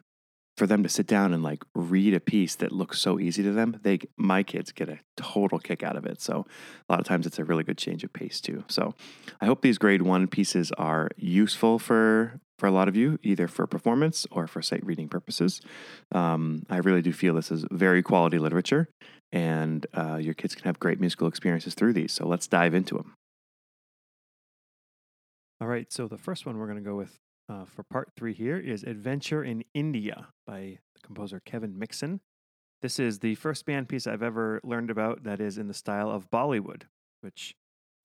for 0.57 0.65
them 0.65 0.81
to 0.81 0.89
sit 0.89 1.05
down 1.05 1.33
and 1.33 1.43
like 1.43 1.63
read 1.75 2.15
a 2.15 2.19
piece 2.19 2.55
that 2.55 2.71
looks 2.71 2.99
so 2.99 3.19
easy 3.19 3.43
to 3.43 3.51
them, 3.51 3.79
they 3.83 3.99
my 4.17 4.41
kids 4.41 4.71
get 4.71 4.89
a 4.89 4.99
total 5.15 5.59
kick 5.59 5.83
out 5.83 5.95
of 5.95 6.05
it. 6.05 6.19
So 6.19 6.45
a 6.89 6.91
lot 6.91 6.99
of 6.99 7.05
times 7.05 7.27
it's 7.27 7.37
a 7.37 7.45
really 7.45 7.63
good 7.63 7.77
change 7.77 8.03
of 8.03 8.11
pace 8.11 8.41
too. 8.41 8.63
So 8.67 8.95
I 9.39 9.45
hope 9.45 9.61
these 9.61 9.77
grade 9.77 10.01
one 10.01 10.27
pieces 10.27 10.71
are 10.73 11.09
useful 11.15 11.77
for 11.79 12.41
for 12.57 12.65
a 12.65 12.71
lot 12.71 12.87
of 12.87 12.95
you, 12.95 13.19
either 13.21 13.47
for 13.47 13.67
performance 13.67 14.25
or 14.31 14.47
for 14.47 14.63
sight 14.63 14.83
reading 14.83 15.07
purposes. 15.07 15.61
Um, 16.11 16.63
I 16.71 16.77
really 16.77 17.03
do 17.03 17.13
feel 17.13 17.35
this 17.35 17.51
is 17.51 17.65
very 17.69 18.01
quality 18.01 18.39
literature, 18.39 18.89
and 19.31 19.85
uh, 19.95 20.15
your 20.15 20.33
kids 20.33 20.55
can 20.55 20.63
have 20.63 20.79
great 20.79 20.99
musical 20.99 21.27
experiences 21.27 21.75
through 21.75 21.93
these. 21.93 22.13
So 22.13 22.27
let's 22.27 22.47
dive 22.47 22.73
into 22.73 22.95
them. 22.95 23.13
All 25.61 25.67
right. 25.67 25.91
So 25.93 26.07
the 26.07 26.17
first 26.17 26.47
one 26.47 26.57
we're 26.57 26.67
going 26.67 26.83
to 26.83 26.83
go 26.83 26.95
with 26.95 27.19
uh, 27.49 27.65
for 27.65 27.83
part 27.83 28.11
three 28.15 28.33
here 28.33 28.57
is 28.57 28.83
Adventure 28.83 29.43
in 29.43 29.63
India 29.73 30.27
by 30.45 30.79
the 30.93 31.01
composer 31.01 31.41
Kevin 31.45 31.77
Mixon. 31.77 32.19
This 32.81 32.99
is 32.99 33.19
the 33.19 33.35
first 33.35 33.65
band 33.65 33.89
piece 33.89 34.05
I've 34.05 34.23
ever 34.23 34.61
learned 34.63 34.91
about 34.91 35.23
that 35.23 35.39
is 35.39 35.57
in 35.57 35.67
the 35.67 35.73
style 35.73 36.11
of 36.11 36.29
Bollywood, 36.29 36.83
which, 37.21 37.55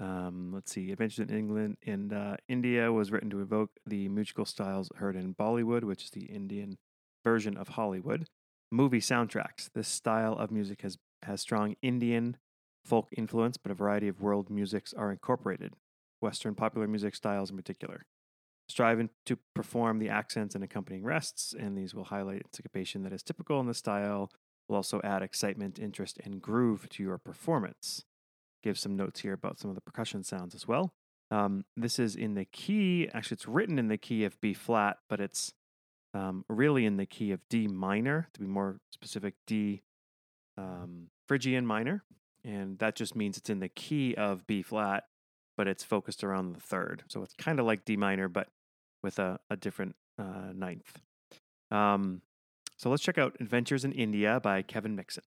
um, 0.01 0.53
let's 0.55 0.73
see, 0.73 0.91
Adventure 0.91 1.23
in 1.23 1.31
England 1.31 1.77
and 1.85 2.13
uh, 2.13 2.37
India 2.49 2.91
was 2.93 3.11
written 3.11 3.31
to 3.31 3.41
evoke 3.41 3.71
the 3.87 4.09
musical 4.09 4.45
styles 4.45 4.91
heard 4.97 5.17
in 5.17 5.35
Bollywood, 5.35 5.85
which 5.85 6.05
is 6.05 6.11
the 6.11 6.25
Indian 6.25 6.79
version 7.25 7.57
of 7.57 7.69
Hollywood. 7.69 8.27
Movie 8.71 9.01
soundtracks. 9.01 9.69
This 9.75 9.89
style 9.89 10.35
of 10.35 10.51
music 10.51 10.83
has, 10.83 10.97
has 11.25 11.43
strong 11.43 11.77
Indian 11.83 12.39
folk 12.85 13.09
influence, 13.17 13.59
but 13.59 13.71
a 13.71 13.75
variety 13.75 14.09
of 14.09 14.23
world 14.23 14.49
musics 14.49 14.95
are 14.95 15.13
incorporated, 15.13 15.75
Western 16.21 16.55
popular 16.55 16.89
music 16.89 17.15
styles 17.15 17.51
in 17.51 17.57
particular 17.57 18.07
striving 18.73 19.11
to 19.27 19.37
perform 19.55 19.99
the 19.99 20.09
accents 20.09 20.55
and 20.55 20.65
accompanying 20.65 21.05
rests, 21.05 21.55
and 21.59 21.77
these 21.77 21.95
will 21.95 22.05
highlight 22.05 22.47
syncopation 22.55 23.03
that 23.03 23.13
is 23.13 23.23
typical 23.23 23.61
in 23.61 23.67
the 23.67 23.75
style, 23.75 24.31
will 24.67 24.77
also 24.77 24.99
add 25.05 25.23
excitement, 25.23 25.79
interest, 25.79 26.19
and 26.25 26.41
groove 26.41 26.89
to 26.89 27.03
your 27.03 27.19
performance. 27.19 28.05
Give 28.63 28.79
some 28.79 28.97
notes 28.97 29.21
here 29.21 29.35
about 29.35 29.59
some 29.59 29.69
of 29.71 29.75
the 29.75 29.83
percussion 29.83 30.25
sounds 30.25 30.55
as 30.55 30.67
well. 30.67 30.95
Um, 31.31 31.67
this 31.77 31.99
is 31.99 32.17
in 32.17 32.35
the 32.35 32.47
key, 32.47 33.11
actually, 33.13 33.35
it's 33.35 33.47
written 33.47 33.79
in 33.79 33.89
the 33.89 33.99
key 33.99 34.25
of 34.25 34.41
B 34.41 34.55
flat, 34.55 34.97
but 35.07 35.21
it's 35.21 35.53
um, 36.15 36.47
really 36.49 36.87
in 36.87 36.97
the 36.97 37.07
key 37.07 37.31
of 37.31 37.41
D 37.51 37.69
minor, 37.69 38.29
to 38.33 38.41
be 38.41 38.47
more 38.47 38.81
specific, 38.91 39.35
D 39.47 39.83
um, 40.57 41.09
Phrygian 41.29 41.67
minor. 41.67 42.05
And 42.43 42.79
that 42.79 42.97
just 42.97 43.15
means 43.15 43.37
it's 43.37 43.51
in 43.51 43.61
the 43.61 43.69
key 43.69 44.15
of 44.15 44.47
B 44.47 44.63
flat, 44.63 45.05
but 45.59 45.69
it's 45.69 45.85
focused 45.85 46.25
around 46.25 46.55
the 46.55 46.61
third. 46.61 47.05
So 47.09 47.23
it's 47.23 47.35
kind 47.35 47.61
of 47.61 47.67
like 47.67 47.85
D 47.85 47.97
minor, 47.97 48.29
but 48.29 48.49
with 49.03 49.19
a, 49.19 49.39
a 49.51 49.57
different 49.57 49.97
uh, 50.19 50.53
ninth. 50.55 50.99
Um, 51.71 52.23
so 52.77 52.91
let's 52.91 53.03
check 53.03 53.19
out 53.19 53.37
Adventures 53.41 53.85
in 53.85 53.93
India 53.93 54.41
by 54.43 54.63
Kevin 54.63 54.97
Mixon. 54.97 55.25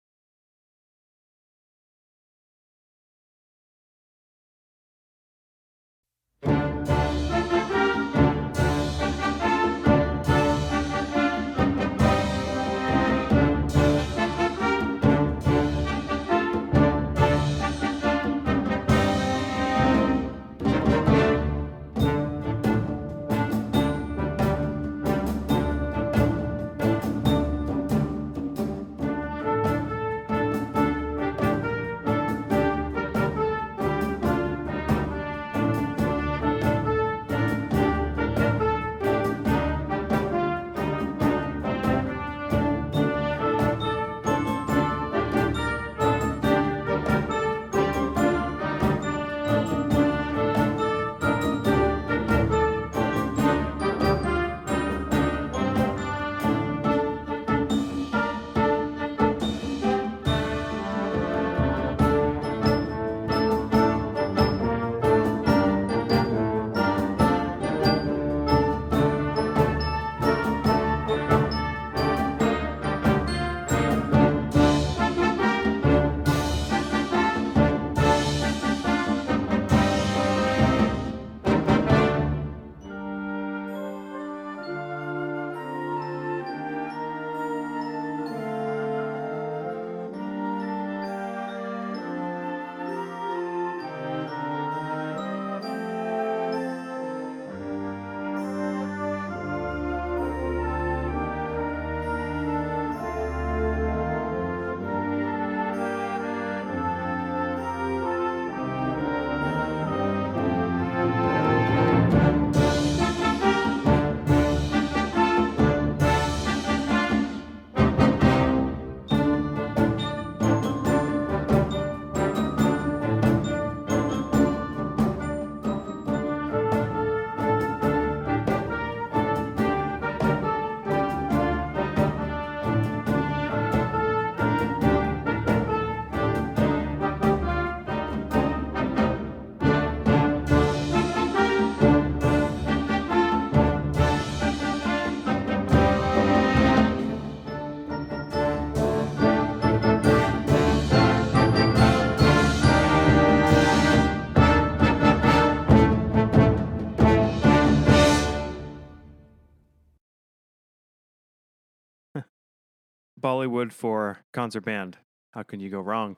Bollywood 163.21 163.73
for 163.73 164.21
concert 164.33 164.65
band. 164.65 164.99
How 165.33 165.43
can 165.43 165.61
you 165.61 165.71
go 165.71 165.81
wrong? 165.81 166.17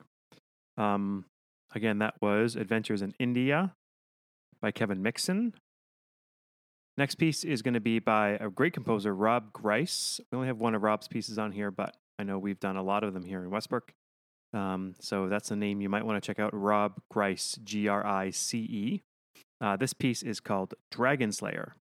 Um, 0.77 1.25
again, 1.73 1.99
that 1.99 2.15
was 2.21 2.55
Adventures 2.55 3.01
in 3.01 3.13
India 3.19 3.73
by 4.61 4.71
Kevin 4.71 5.01
Mixon. 5.01 5.53
Next 6.97 7.15
piece 7.15 7.43
is 7.43 7.61
going 7.61 7.73
to 7.73 7.79
be 7.79 7.99
by 7.99 8.29
a 8.39 8.49
great 8.49 8.73
composer, 8.73 9.15
Rob 9.15 9.51
Grice. 9.51 10.19
We 10.31 10.35
only 10.35 10.47
have 10.47 10.59
one 10.59 10.75
of 10.75 10.83
Rob's 10.83 11.07
pieces 11.07 11.39
on 11.39 11.51
here, 11.51 11.71
but 11.71 11.95
I 12.19 12.23
know 12.23 12.37
we've 12.37 12.59
done 12.59 12.77
a 12.77 12.83
lot 12.83 13.03
of 13.03 13.13
them 13.13 13.25
here 13.25 13.41
in 13.43 13.49
Westbrook. 13.49 13.91
Um, 14.53 14.93
so 14.99 15.27
that's 15.27 15.49
a 15.49 15.55
name 15.55 15.81
you 15.81 15.89
might 15.89 16.05
want 16.05 16.21
to 16.21 16.25
check 16.25 16.39
out 16.39 16.53
Rob 16.53 17.01
Grice, 17.09 17.57
G 17.63 17.87
R 17.87 18.05
I 18.05 18.29
C 18.29 18.59
E. 18.59 19.01
Uh, 19.59 19.75
this 19.75 19.93
piece 19.93 20.21
is 20.21 20.39
called 20.39 20.75
Dragon 20.91 21.31
Slayer. 21.31 21.73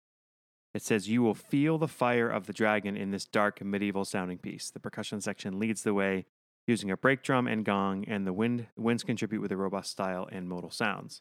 It 0.74 0.82
says, 0.82 1.08
You 1.08 1.22
will 1.22 1.34
feel 1.34 1.78
the 1.78 1.88
fire 1.88 2.28
of 2.28 2.46
the 2.46 2.52
dragon 2.52 2.96
in 2.96 3.10
this 3.10 3.24
dark 3.24 3.62
medieval 3.62 4.04
sounding 4.04 4.38
piece. 4.38 4.70
The 4.70 4.80
percussion 4.80 5.20
section 5.20 5.58
leads 5.58 5.82
the 5.82 5.94
way 5.94 6.26
using 6.66 6.90
a 6.90 6.96
brake 6.96 7.22
drum 7.22 7.46
and 7.46 7.64
gong, 7.64 8.04
and 8.06 8.26
the 8.26 8.32
wind, 8.32 8.66
winds 8.76 9.02
contribute 9.02 9.40
with 9.40 9.52
a 9.52 9.56
robust 9.56 9.90
style 9.90 10.28
and 10.30 10.48
modal 10.48 10.70
sounds. 10.70 11.20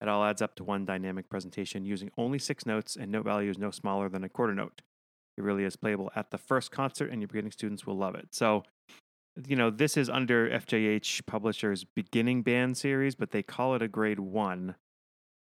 It 0.00 0.08
all 0.08 0.24
adds 0.24 0.40
up 0.40 0.54
to 0.56 0.64
one 0.64 0.86
dynamic 0.86 1.28
presentation 1.28 1.84
using 1.84 2.10
only 2.16 2.38
six 2.38 2.64
notes 2.64 2.96
and 2.96 3.12
note 3.12 3.24
values 3.24 3.58
no 3.58 3.70
smaller 3.70 4.08
than 4.08 4.24
a 4.24 4.28
quarter 4.28 4.54
note. 4.54 4.80
It 5.36 5.42
really 5.42 5.64
is 5.64 5.76
playable 5.76 6.10
at 6.16 6.30
the 6.30 6.38
first 6.38 6.70
concert, 6.70 7.10
and 7.10 7.20
your 7.20 7.28
beginning 7.28 7.52
students 7.52 7.86
will 7.86 7.96
love 7.96 8.14
it. 8.14 8.28
So, 8.30 8.64
you 9.46 9.56
know, 9.56 9.70
this 9.70 9.96
is 9.96 10.08
under 10.08 10.48
FJH 10.48 11.26
Publishers 11.26 11.84
beginning 11.84 12.42
band 12.42 12.76
series, 12.78 13.14
but 13.14 13.30
they 13.30 13.42
call 13.42 13.74
it 13.74 13.82
a 13.82 13.88
grade 13.88 14.20
one. 14.20 14.74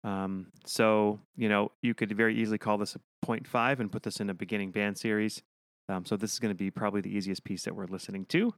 Um, 0.03 0.47
so, 0.65 1.19
you 1.35 1.49
know, 1.49 1.71
you 1.81 1.93
could 1.93 2.15
very 2.15 2.35
easily 2.35 2.57
call 2.57 2.77
this 2.77 2.95
a 2.95 2.99
0.5 3.25 3.79
and 3.79 3.91
put 3.91 4.03
this 4.03 4.19
in 4.19 4.29
a 4.29 4.33
beginning 4.33 4.71
band 4.71 4.97
series. 4.97 5.41
Um, 5.89 6.05
so, 6.05 6.15
this 6.15 6.33
is 6.33 6.39
going 6.39 6.53
to 6.53 6.57
be 6.57 6.71
probably 6.71 7.01
the 7.01 7.15
easiest 7.15 7.43
piece 7.43 7.63
that 7.63 7.75
we're 7.75 7.87
listening 7.87 8.25
to. 8.25 8.53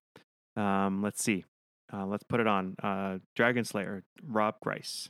Um, 0.56 1.02
let's 1.02 1.24
see. 1.24 1.46
Uh, 1.94 2.06
let's 2.06 2.24
put 2.24 2.40
it 2.40 2.48
on. 2.48 2.76
Uh, 2.82 3.18
Dragon 3.36 3.64
Slayer, 3.66 4.04
Rob 4.24 4.56
Grice. 4.62 5.10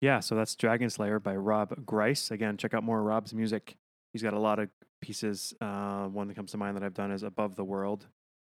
Yeah, 0.00 0.20
so 0.20 0.34
that's 0.34 0.54
Dragon 0.56 0.88
Slayer 0.88 1.20
by 1.20 1.36
Rob 1.36 1.84
Grice. 1.84 2.30
Again, 2.30 2.56
check 2.56 2.72
out 2.72 2.82
more 2.82 3.00
of 3.00 3.04
Rob's 3.04 3.34
music. 3.34 3.76
He's 4.12 4.22
got 4.22 4.32
a 4.32 4.38
lot 4.38 4.58
of 4.58 4.70
pieces. 5.02 5.54
Uh, 5.60 6.06
one 6.06 6.28
that 6.28 6.34
comes 6.34 6.52
to 6.52 6.56
mind 6.56 6.76
that 6.76 6.82
I've 6.82 6.94
done 6.94 7.12
is 7.12 7.22
Above 7.22 7.56
the 7.56 7.64
World. 7.64 8.06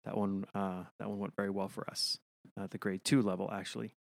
That 0.05 0.15
one, 0.15 0.45
uh, 0.53 0.83
that 0.99 1.09
one 1.09 1.19
went 1.19 1.35
very 1.35 1.49
well 1.49 1.67
for 1.67 1.89
us 1.89 2.19
at 2.61 2.71
the 2.71 2.77
grade 2.77 3.03
two 3.03 3.21
level, 3.21 3.49
actually. 3.51 3.95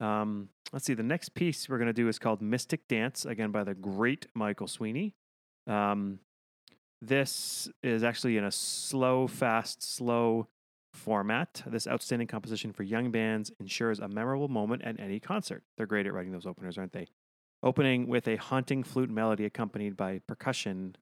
Um, 0.00 0.48
let's 0.72 0.84
see. 0.84 0.94
The 0.94 1.02
next 1.02 1.34
piece 1.34 1.68
we're 1.68 1.78
going 1.78 1.86
to 1.86 1.92
do 1.92 2.08
is 2.08 2.18
called 2.18 2.42
Mystic 2.42 2.88
Dance, 2.88 3.24
again 3.24 3.50
by 3.50 3.64
the 3.64 3.74
great 3.74 4.26
Michael 4.34 4.66
Sweeney. 4.66 5.14
Um, 5.66 6.20
this 7.00 7.68
is 7.82 8.02
actually 8.02 8.36
in 8.36 8.44
a 8.44 8.50
slow, 8.50 9.28
fast, 9.28 9.82
slow 9.82 10.48
format. 10.98 11.62
This 11.66 11.86
outstanding 11.86 12.28
composition 12.28 12.72
for 12.72 12.82
young 12.82 13.10
bands 13.10 13.52
ensures 13.60 14.00
a 14.00 14.08
memorable 14.08 14.48
moment 14.48 14.82
at 14.82 14.98
any 14.98 15.20
concert. 15.20 15.62
They're 15.76 15.86
great 15.86 16.06
at 16.06 16.12
writing 16.12 16.32
those 16.32 16.46
openers, 16.46 16.76
aren't 16.76 16.92
they? 16.92 17.06
Opening 17.62 18.06
with 18.06 18.28
a 18.28 18.36
haunting 18.36 18.82
flute 18.82 19.10
melody 19.10 19.44
accompanied 19.44 19.96
by 19.96 20.20
percussion 20.26 20.96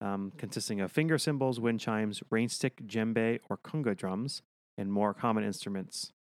um, 0.00 0.32
consisting 0.36 0.80
of 0.80 0.90
finger 0.90 1.18
cymbals, 1.18 1.60
wind 1.60 1.80
chimes, 1.80 2.22
rainstick, 2.30 2.86
djembe, 2.86 3.40
or 3.48 3.56
conga 3.56 3.96
drums, 3.96 4.42
and 4.76 4.92
more 4.92 5.14
common 5.14 5.44
instruments. 5.44 6.12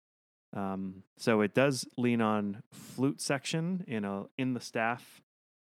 Um, 0.55 1.03
so 1.17 1.41
it 1.41 1.55
does 1.55 1.87
lean 1.97 2.21
on 2.21 2.63
flute 2.71 3.21
section 3.21 3.85
in 3.89 4.05
a 4.05 4.25
in 4.37 4.53
the 4.53 4.61
staff 4.61 5.23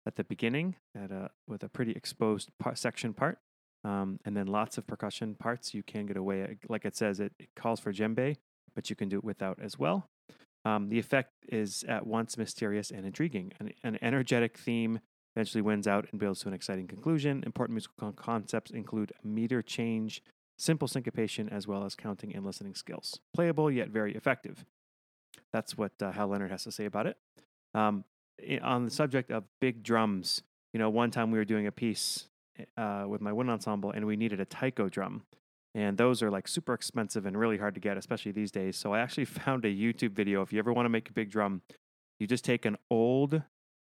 at 0.05 0.15
the 0.15 0.23
beginning 0.23 0.75
at 0.93 1.11
a 1.11 1.31
with 1.47 1.63
a 1.63 1.69
pretty 1.69 1.93
exposed 1.93 2.51
section 2.75 3.13
part. 3.13 3.39
Um, 3.83 4.19
and 4.23 4.35
then 4.35 4.47
lots 4.47 4.77
of 4.77 4.87
percussion 4.87 5.35
parts. 5.35 5.73
You 5.73 5.83
can 5.83 6.05
get 6.05 6.17
away, 6.17 6.57
like 6.69 6.85
it 6.85 6.95
says, 6.95 7.19
it, 7.19 7.33
it 7.39 7.49
calls 7.55 7.79
for 7.79 7.91
djembe, 7.91 8.37
but 8.75 8.89
you 8.89 8.95
can 8.95 9.09
do 9.09 9.17
it 9.17 9.23
without 9.23 9.59
as 9.61 9.77
well. 9.77 10.09
Um, 10.65 10.89
the 10.89 10.99
effect 10.99 11.31
is 11.49 11.83
at 11.87 12.07
once 12.07 12.37
mysterious 12.37 12.89
and 12.91 13.05
intriguing. 13.05 13.51
An, 13.59 13.73
an, 13.83 13.99
energetic 14.01 14.57
theme 14.57 15.01
eventually 15.35 15.61
wins 15.61 15.87
out 15.87 16.07
and 16.11 16.19
builds 16.19 16.41
to 16.41 16.47
an 16.47 16.53
exciting 16.53 16.87
conclusion. 16.87 17.43
Important 17.45 17.75
musical 17.75 18.13
concepts 18.13 18.71
include 18.71 19.11
meter 19.23 19.61
change, 19.61 20.23
simple 20.57 20.87
syncopation, 20.87 21.49
as 21.49 21.67
well 21.67 21.83
as 21.83 21.95
counting 21.95 22.33
and 22.33 22.45
listening 22.45 22.75
skills. 22.75 23.19
Playable 23.33 23.69
yet 23.69 23.89
very 23.89 24.15
effective. 24.15 24.65
That's 25.51 25.77
what 25.77 25.91
uh, 26.01 26.11
Hal 26.11 26.29
Leonard 26.29 26.51
has 26.51 26.63
to 26.63 26.71
say 26.71 26.85
about 26.85 27.07
it. 27.07 27.17
Um, 27.73 28.05
on 28.61 28.85
the 28.85 28.91
subject 28.91 29.31
of 29.31 29.43
big 29.59 29.83
drums, 29.83 30.43
you 30.71 30.79
know, 30.79 30.89
one 30.89 31.11
time 31.11 31.29
we 31.31 31.37
were 31.37 31.45
doing 31.45 31.67
a 31.67 31.71
piece 31.71 32.27
uh, 32.77 33.05
with 33.07 33.21
my 33.21 33.31
wind 33.31 33.49
ensemble, 33.49 33.91
and 33.91 34.05
we 34.05 34.15
needed 34.15 34.39
a 34.39 34.45
taiko 34.45 34.89
drum. 34.89 35.23
And 35.75 35.97
those 35.97 36.21
are 36.21 36.29
like 36.29 36.47
super 36.47 36.73
expensive 36.73 37.25
and 37.25 37.37
really 37.37 37.57
hard 37.57 37.73
to 37.73 37.79
get, 37.79 37.97
especially 37.97 38.31
these 38.31 38.51
days. 38.51 38.77
So 38.77 38.93
I 38.93 38.99
actually 38.99 39.25
found 39.45 39.65
a 39.65 39.69
YouTube 39.69 40.11
video. 40.11 40.41
If 40.41 40.53
you 40.53 40.59
ever 40.59 40.71
want 40.71 40.85
to 40.85 40.89
make 40.89 41.09
a 41.09 41.13
big 41.13 41.31
drum, 41.31 41.61
you 42.19 42.27
just 42.27 42.45
take 42.45 42.65
an 42.65 42.77
old, 42.89 43.41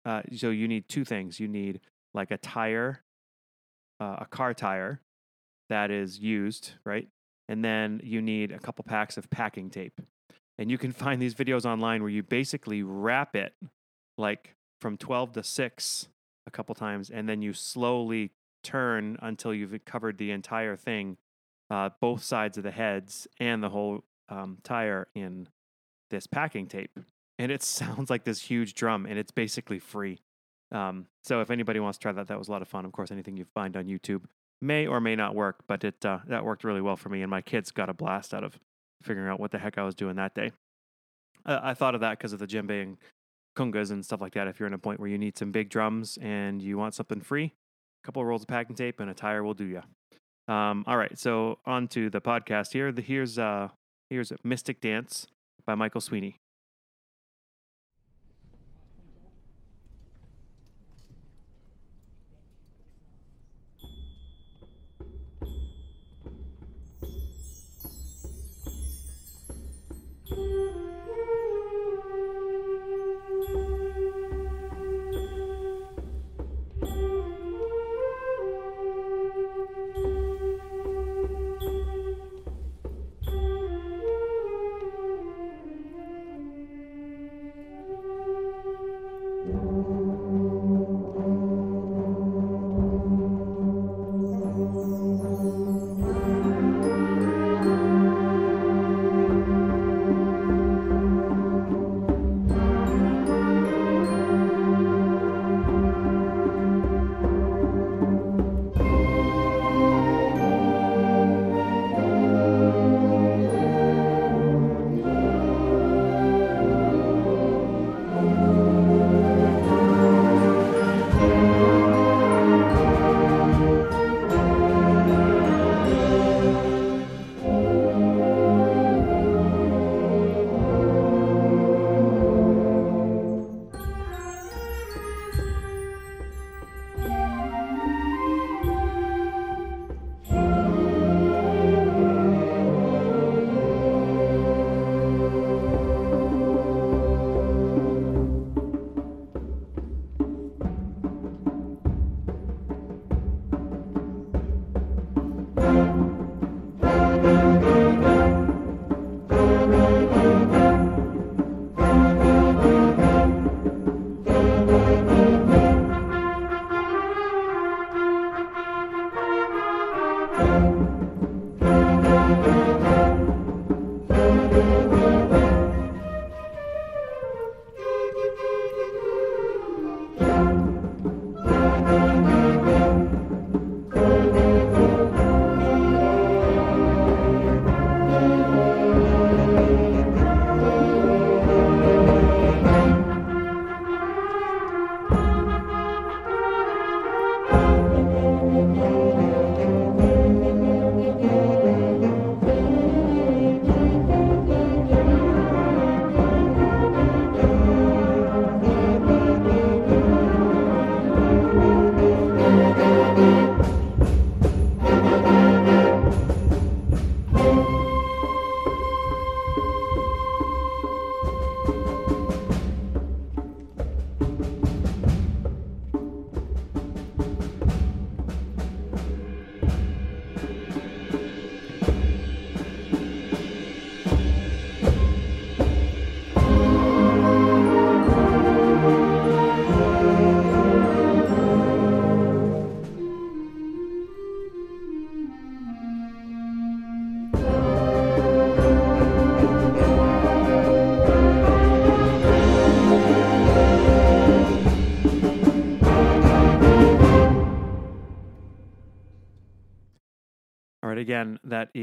uh, 0.06 0.22
so 0.36 0.50
you 0.50 0.68
need 0.68 0.90
two 0.90 1.06
things. 1.06 1.40
You 1.40 1.48
need 1.48 1.80
like 2.14 2.32
a 2.32 2.38
tire, 2.38 3.04
uh, 4.00 4.18
a 4.20 4.26
car 4.26 4.54
tire 4.54 5.02
that 5.70 5.92
is 5.92 6.20
used, 6.20 6.74
right? 6.86 7.08
And 7.48 7.64
then 7.64 8.02
you 8.04 8.22
need 8.22 8.52
a 8.52 8.60
couple 8.60 8.84
packs 8.84 9.18
of 9.18 9.30
packing 9.30 9.70
tape. 9.70 10.02
And 10.58 10.72
you 10.72 10.78
can 10.78 10.92
find 11.04 11.22
these 11.22 11.36
videos 11.36 11.66
online 11.66 12.02
where 12.02 12.12
you 12.12 12.24
basically 12.24 12.82
wrap 12.82 13.36
it 13.36 13.54
like 14.18 14.56
from 14.82 14.98
12 14.98 15.34
to 15.34 15.44
6 15.44 16.08
a 16.48 16.52
couple 16.52 16.76
times, 16.76 17.10
and 17.10 17.28
then 17.28 17.42
you 17.42 17.54
slowly 17.54 18.32
turn 18.66 19.18
until 19.22 19.54
you've 19.54 19.74
covered 19.86 20.18
the 20.18 20.32
entire 20.32 20.76
thing, 20.76 21.18
uh, 21.70 21.90
both 22.02 22.24
sides 22.24 22.58
of 22.58 22.64
the 22.64 22.72
heads 22.72 23.28
and 23.40 23.64
the 23.64 23.70
whole 23.70 24.04
um, 24.30 24.58
tire 24.64 25.08
in 25.16 25.48
this 26.10 26.28
packing 26.28 26.68
tape. 26.68 27.00
And 27.38 27.52
it 27.52 27.64
sounds 27.80 28.10
like 28.10 28.24
this 28.24 28.42
huge 28.42 28.74
drum, 28.74 29.06
and 29.06 29.18
it's 29.18 29.32
basically 29.32 29.80
free. 29.80 30.20
Um, 30.72 31.08
so 31.24 31.42
if 31.42 31.52
anybody 31.52 31.80
wants 31.80 31.98
to 32.00 32.02
try 32.02 32.12
that, 32.12 32.28
that 32.28 32.38
was 32.38 32.48
a 32.48 32.52
lot 32.52 32.62
of 32.62 32.68
fun. 32.68 32.86
Of 32.86 32.92
course, 32.92 33.12
anything 33.12 33.38
you 33.38 33.46
find 33.54 33.78
on 33.78 33.86
YouTube 33.86 34.24
may 34.62 34.88
or 34.88 35.00
may 35.00 35.16
not 35.16 35.36
work, 35.36 35.64
but 35.68 35.84
it 35.84 36.04
uh, 36.06 36.20
that 36.28 36.44
worked 36.44 36.64
really 36.64 36.82
well 36.82 36.96
for 36.96 37.10
me, 37.10 37.22
and 37.22 37.30
my 37.30 37.42
kids 37.42 37.72
got 37.72 37.90
a 37.90 37.94
blast 37.94 38.34
out 38.34 38.44
of 38.44 38.60
figuring 39.04 39.30
out 39.30 39.40
what 39.40 39.52
the 39.52 39.60
heck 39.60 39.78
I 39.78 39.84
was 39.84 39.96
doing 39.96 40.16
that 40.16 40.34
day. 40.34 40.52
Uh, 41.46 41.60
I 41.62 41.74
thought 41.76 41.94
of 41.94 42.02
that 42.02 42.18
because 42.18 42.34
of 42.34 42.40
the 42.40 42.48
djembe 42.48 42.82
and 42.82 42.98
congas 43.56 43.92
and 43.92 44.04
stuff 44.04 44.22
like 44.22 44.34
that. 44.34 44.48
If 44.48 44.60
you're 44.60 44.68
in 44.68 44.74
a 44.74 44.80
point 44.80 45.00
where 45.00 45.10
you 45.10 45.18
need 45.18 45.38
some 45.38 45.52
big 45.52 45.70
drums 45.70 46.18
and 46.22 46.62
you 46.62 46.78
want 46.78 46.96
something 46.96 47.22
free, 47.22 47.54
couple 48.06 48.22
of 48.22 48.28
rolls 48.28 48.44
of 48.44 48.48
packing 48.48 48.76
tape 48.76 49.00
and 49.00 49.10
a 49.10 49.14
tire 49.14 49.44
will 49.44 49.54
do 49.54 49.66
ya. 49.66 49.82
Um, 50.48 50.84
all 50.88 50.98
right, 50.98 51.18
so 51.18 51.58
on 51.66 51.88
to 51.90 52.10
the 52.10 52.22
podcast 52.22 52.72
here. 52.72 52.92
The, 52.92 53.02
here's 53.02 53.40
uh, 53.40 53.70
here's 54.10 54.32
Mystic 54.44 54.80
Dance 54.80 55.28
by 55.66 55.74
Michael 55.76 56.02
Sweeney. 56.02 56.40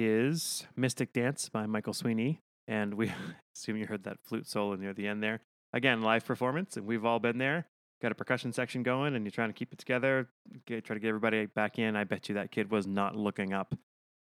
Is 0.02 0.66
Mystic 0.76 1.12
Dance 1.12 1.48
by 1.48 1.66
Michael 1.66 1.92
Sweeney. 1.92 2.40
And 2.66 2.94
we 2.94 3.12
assume 3.56 3.76
you 3.76 3.86
heard 3.86 4.04
that 4.04 4.18
flute 4.22 4.46
solo 4.46 4.74
near 4.76 4.92
the 4.92 5.06
end 5.06 5.22
there. 5.22 5.40
Again, 5.72 6.02
live 6.02 6.24
performance, 6.24 6.76
and 6.76 6.86
we've 6.86 7.04
all 7.04 7.18
been 7.18 7.38
there. 7.38 7.66
Got 8.02 8.12
a 8.12 8.14
percussion 8.14 8.52
section 8.52 8.82
going, 8.82 9.14
and 9.14 9.24
you're 9.24 9.30
trying 9.30 9.48
to 9.48 9.54
keep 9.54 9.72
it 9.72 9.78
together, 9.78 10.28
get, 10.66 10.84
try 10.84 10.94
to 10.94 11.00
get 11.00 11.08
everybody 11.08 11.46
back 11.46 11.78
in. 11.78 11.96
I 11.96 12.04
bet 12.04 12.28
you 12.28 12.34
that 12.34 12.50
kid 12.50 12.70
was 12.70 12.86
not 12.86 13.16
looking 13.16 13.52
up. 13.52 13.74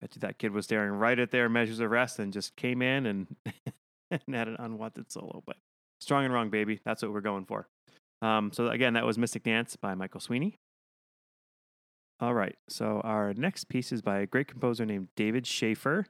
bet 0.00 0.14
you 0.14 0.20
that 0.20 0.38
kid 0.38 0.52
was 0.52 0.64
staring 0.64 0.92
right 0.92 1.18
at 1.18 1.30
their 1.30 1.48
measures 1.48 1.80
of 1.80 1.90
rest 1.90 2.18
and 2.18 2.32
just 2.32 2.56
came 2.56 2.80
in 2.80 3.04
and, 3.06 3.36
and 4.10 4.34
had 4.34 4.48
an 4.48 4.56
unwanted 4.58 5.10
solo. 5.10 5.42
But 5.44 5.56
strong 6.00 6.24
and 6.24 6.32
wrong, 6.32 6.50
baby. 6.50 6.80
That's 6.84 7.02
what 7.02 7.12
we're 7.12 7.20
going 7.20 7.46
for. 7.46 7.66
Um, 8.22 8.52
so, 8.52 8.68
again, 8.68 8.94
that 8.94 9.04
was 9.04 9.18
Mystic 9.18 9.42
Dance 9.42 9.76
by 9.76 9.94
Michael 9.94 10.20
Sweeney. 10.20 10.56
All 12.20 12.34
right. 12.34 12.56
So 12.68 13.00
our 13.02 13.34
next 13.34 13.68
piece 13.68 13.92
is 13.92 14.02
by 14.02 14.20
a 14.20 14.26
great 14.26 14.48
composer 14.48 14.86
named 14.86 15.08
David 15.16 15.46
Shaffer. 15.46 16.06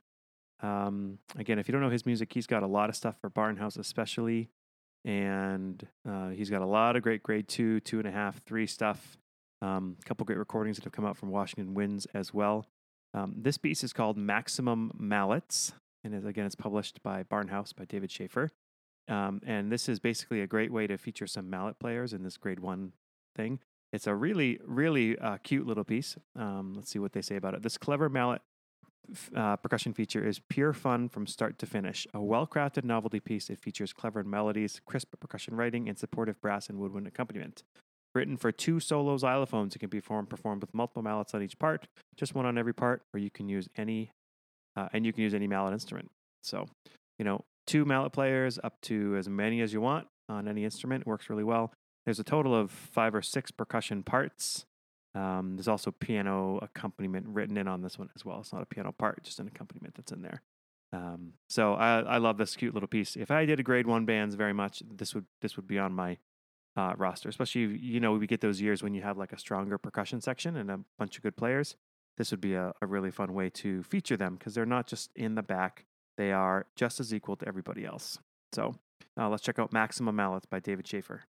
Um, 0.60 1.18
again, 1.36 1.58
if 1.58 1.68
you 1.68 1.72
don't 1.72 1.80
know 1.80 1.90
his 1.90 2.06
music, 2.06 2.32
he's 2.32 2.46
got 2.46 2.62
a 2.62 2.66
lot 2.66 2.88
of 2.88 2.96
stuff 2.96 3.16
for 3.20 3.30
Barnhouse, 3.30 3.78
especially, 3.78 4.48
and 5.04 5.86
uh, 6.08 6.30
he's 6.30 6.50
got 6.50 6.62
a 6.62 6.66
lot 6.66 6.96
of 6.96 7.02
great 7.02 7.22
grade 7.22 7.48
two, 7.48 7.80
two 7.80 7.98
and 7.98 8.08
a 8.08 8.10
half, 8.10 8.42
three 8.44 8.66
stuff. 8.66 9.18
Um, 9.62 9.96
a 10.00 10.04
couple 10.04 10.24
great 10.24 10.38
recordings 10.38 10.76
that 10.76 10.84
have 10.84 10.92
come 10.92 11.06
out 11.06 11.16
from 11.16 11.30
Washington 11.30 11.74
Winds 11.74 12.06
as 12.14 12.32
well. 12.32 12.66
Um, 13.14 13.34
this 13.36 13.58
piece 13.58 13.82
is 13.84 13.92
called 13.92 14.16
Maximum 14.16 14.90
Mallets, 14.98 15.72
and 16.02 16.14
is, 16.14 16.24
again, 16.24 16.46
it's 16.46 16.54
published 16.54 17.02
by 17.02 17.22
Barnhouse 17.22 17.74
by 17.74 17.84
David 17.84 18.10
Shaffer. 18.10 18.50
Um, 19.08 19.40
and 19.46 19.70
this 19.70 19.88
is 19.88 20.00
basically 20.00 20.40
a 20.40 20.46
great 20.46 20.72
way 20.72 20.86
to 20.86 20.96
feature 20.96 21.26
some 21.26 21.50
mallet 21.50 21.78
players 21.78 22.12
in 22.12 22.22
this 22.22 22.36
grade 22.36 22.60
one 22.60 22.92
thing. 23.36 23.60
It's 23.94 24.09
a 24.09 24.14
really, 24.14 24.59
really 24.66 25.16
uh, 25.16 25.37
cute 25.44 25.68
little 25.68 25.85
piece. 25.85 26.16
Um, 26.35 26.72
let's 26.74 26.90
see 26.90 26.98
what 26.98 27.12
they 27.12 27.22
say 27.22 27.37
about 27.37 27.54
it. 27.54 27.62
This 27.62 27.78
clever 27.78 28.09
mallet 28.09 28.42
uh, 29.37 29.54
percussion 29.54 29.92
feature 29.92 30.26
is 30.26 30.40
pure 30.48 30.72
fun 30.72 31.09
from 31.09 31.28
start 31.28 31.61
to 31.61 31.66
finish. 31.66 32.04
A 32.12 32.20
well 32.20 32.44
crafted 32.44 32.83
novelty 32.83 33.20
piece, 33.20 33.50
it 33.50 33.61
features 33.61 33.92
clever 33.92 34.24
melodies, 34.24 34.80
crisp 34.85 35.14
percussion 35.20 35.54
writing, 35.54 35.88
and 35.88 35.96
supportive 35.96 36.40
brass 36.40 36.68
and 36.68 36.80
woodwind 36.80 37.07
accompaniment. 37.07 37.62
Written 38.16 38.37
for 38.37 38.50
two 38.50 38.80
solo 38.80 39.16
xylophones, 39.16 39.76
it 39.76 39.78
can 39.78 39.90
be 39.90 40.00
performed, 40.00 40.28
performed 40.28 40.62
with 40.62 40.74
multiple 40.74 41.02
mallets 41.02 41.33
on 41.33 41.44
each 41.44 41.57
part, 41.61 41.87
just 42.16 42.35
one 42.35 42.46
on 42.46 42.59
every 42.59 42.74
part, 42.74 43.02
or 43.14 43.20
you 43.20 43.30
can 43.30 43.48
use 43.48 43.68
any, 43.76 44.11
uh, 44.76 44.88
and 44.92 45.07
you 45.07 45.12
can 45.12 45.22
use 45.22 45.35
any 45.35 45.46
mallet 45.46 45.72
instrument. 45.72 46.11
So, 46.42 46.66
you 47.20 47.24
know, 47.24 47.44
two 47.68 47.85
mallet 47.85 48.12
players 48.12 48.59
up 48.64 48.80
to 48.83 49.14
as 49.16 49.28
many 49.28 49.61
as 49.61 49.72
you 49.72 49.80
want 49.80 50.09
on 50.28 50.48
any 50.48 50.64
instrument 50.64 51.07
works 51.07 51.30
really 51.30 51.44
well. 51.44 51.72
There's 52.04 52.20
a 52.20 52.24
total 52.24 52.54
of 52.54 52.70
five 52.70 53.14
or 53.14 53.22
six 53.22 53.50
percussion 53.50 54.02
parts. 54.02 54.66
Um, 55.14 55.56
there's 55.56 55.68
also 55.68 55.90
piano 55.92 56.58
accompaniment 56.60 57.26
written 57.28 57.56
in 57.56 57.68
on 57.68 57.82
this 57.82 57.98
one 57.98 58.10
as 58.16 58.24
well. 58.24 58.40
It's 58.40 58.52
not 58.52 58.62
a 58.62 58.66
piano 58.66 58.92
part, 58.92 59.22
just 59.22 59.38
an 59.38 59.46
accompaniment 59.46 59.94
that's 59.94 60.12
in 60.12 60.22
there. 60.22 60.42
Um, 60.92 61.34
so 61.48 61.74
I, 61.74 62.00
I 62.00 62.18
love 62.18 62.36
this 62.36 62.56
cute 62.56 62.74
little 62.74 62.88
piece. 62.88 63.16
If 63.16 63.30
I 63.30 63.44
did 63.46 63.60
a 63.60 63.62
grade 63.62 63.86
one 63.86 64.04
bands 64.04 64.34
very 64.34 64.52
much, 64.52 64.82
this 64.94 65.14
would 65.14 65.26
this 65.40 65.56
would 65.56 65.66
be 65.66 65.78
on 65.78 65.92
my 65.92 66.18
uh, 66.76 66.94
roster. 66.96 67.28
Especially 67.28 67.78
you 67.78 68.00
know 68.00 68.12
we 68.12 68.26
get 68.26 68.40
those 68.40 68.60
years 68.60 68.82
when 68.82 68.94
you 68.94 69.02
have 69.02 69.18
like 69.18 69.32
a 69.32 69.38
stronger 69.38 69.78
percussion 69.78 70.20
section 70.20 70.56
and 70.56 70.70
a 70.70 70.80
bunch 70.98 71.16
of 71.16 71.22
good 71.22 71.36
players. 71.36 71.76
This 72.16 72.30
would 72.30 72.40
be 72.40 72.54
a, 72.54 72.72
a 72.80 72.86
really 72.86 73.10
fun 73.10 73.34
way 73.34 73.50
to 73.50 73.82
feature 73.82 74.16
them 74.16 74.36
because 74.36 74.54
they're 74.54 74.66
not 74.66 74.86
just 74.86 75.10
in 75.16 75.34
the 75.34 75.42
back; 75.42 75.86
they 76.16 76.32
are 76.32 76.66
just 76.76 77.00
as 77.00 77.12
equal 77.12 77.36
to 77.36 77.48
everybody 77.48 77.84
else. 77.84 78.18
So 78.52 78.76
uh, 79.18 79.28
let's 79.28 79.42
check 79.42 79.58
out 79.58 79.72
Maximum 79.72 80.14
Mallets 80.14 80.46
by 80.46 80.60
David 80.60 80.86
Shaffer. 80.86 81.22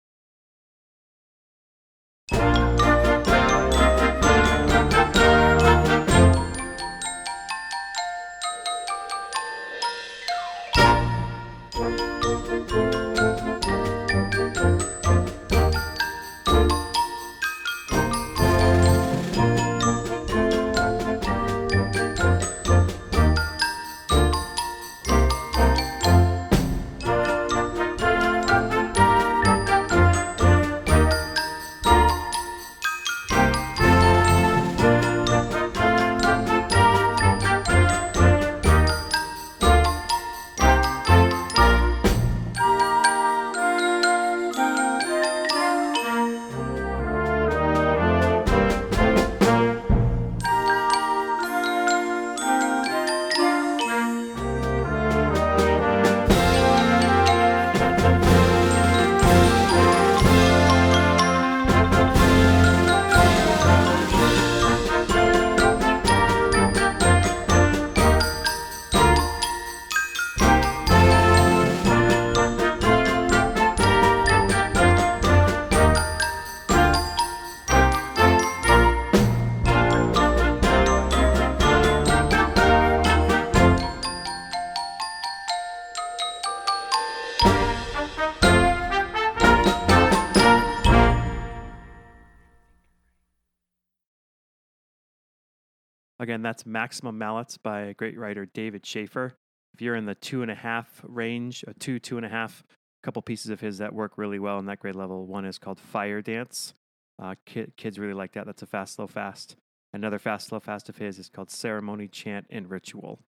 Again, 96.46 96.52
that's 96.52 96.66
Maximum 96.68 97.18
Mallets 97.18 97.58
by 97.58 97.94
great 97.94 98.20
writer, 98.20 98.46
David 98.46 98.86
Shaffer. 98.86 99.34
If 99.74 99.82
you're 99.82 99.96
in 99.96 100.06
the 100.06 100.14
two 100.14 100.44
and 100.44 100.52
a 100.52 100.56
half 100.56 101.02
range, 101.04 101.66
a 101.68 101.74
two, 101.74 101.98
two 101.98 102.18
and 102.18 102.26
a 102.26 102.30
half, 102.30 102.64
a 102.70 103.04
couple 103.04 103.24
pieces 103.24 103.50
of 103.50 103.62
his 103.62 103.80
that 103.80 103.96
work 103.96 104.16
really 104.16 104.38
well 104.38 104.60
in 104.60 104.68
that 104.68 104.78
grade 104.78 104.96
level. 104.96 105.26
One 105.26 105.44
is 105.44 105.58
called 105.58 105.80
Fire 105.80 106.22
Dance. 106.22 106.76
Uh, 107.20 107.34
kids 107.48 107.98
really 107.98 108.14
like 108.14 108.34
that. 108.34 108.46
That's 108.46 108.62
a 108.62 108.68
fast, 108.68 108.94
slow, 108.94 109.08
fast. 109.08 109.56
Another 109.92 110.20
fast, 110.20 110.50
slow, 110.50 110.60
fast 110.60 110.88
of 110.88 110.98
his 110.98 111.18
is 111.18 111.30
called 111.30 111.50
Ceremony, 111.50 112.08
Chant, 112.08 112.46
and 112.52 112.70
Ritual. 112.70 113.22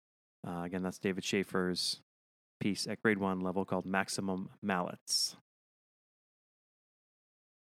Uh, 0.47 0.62
again, 0.62 0.84
that's 0.84 0.99
David 0.99 1.23
Shaffer's 1.23 2.01
piece 2.60 2.86
at 2.86 3.01
grade 3.01 3.17
one 3.17 3.39
level 3.39 3.65
called 3.65 3.88
Maximum 3.88 4.49
Mallets. 4.62 5.38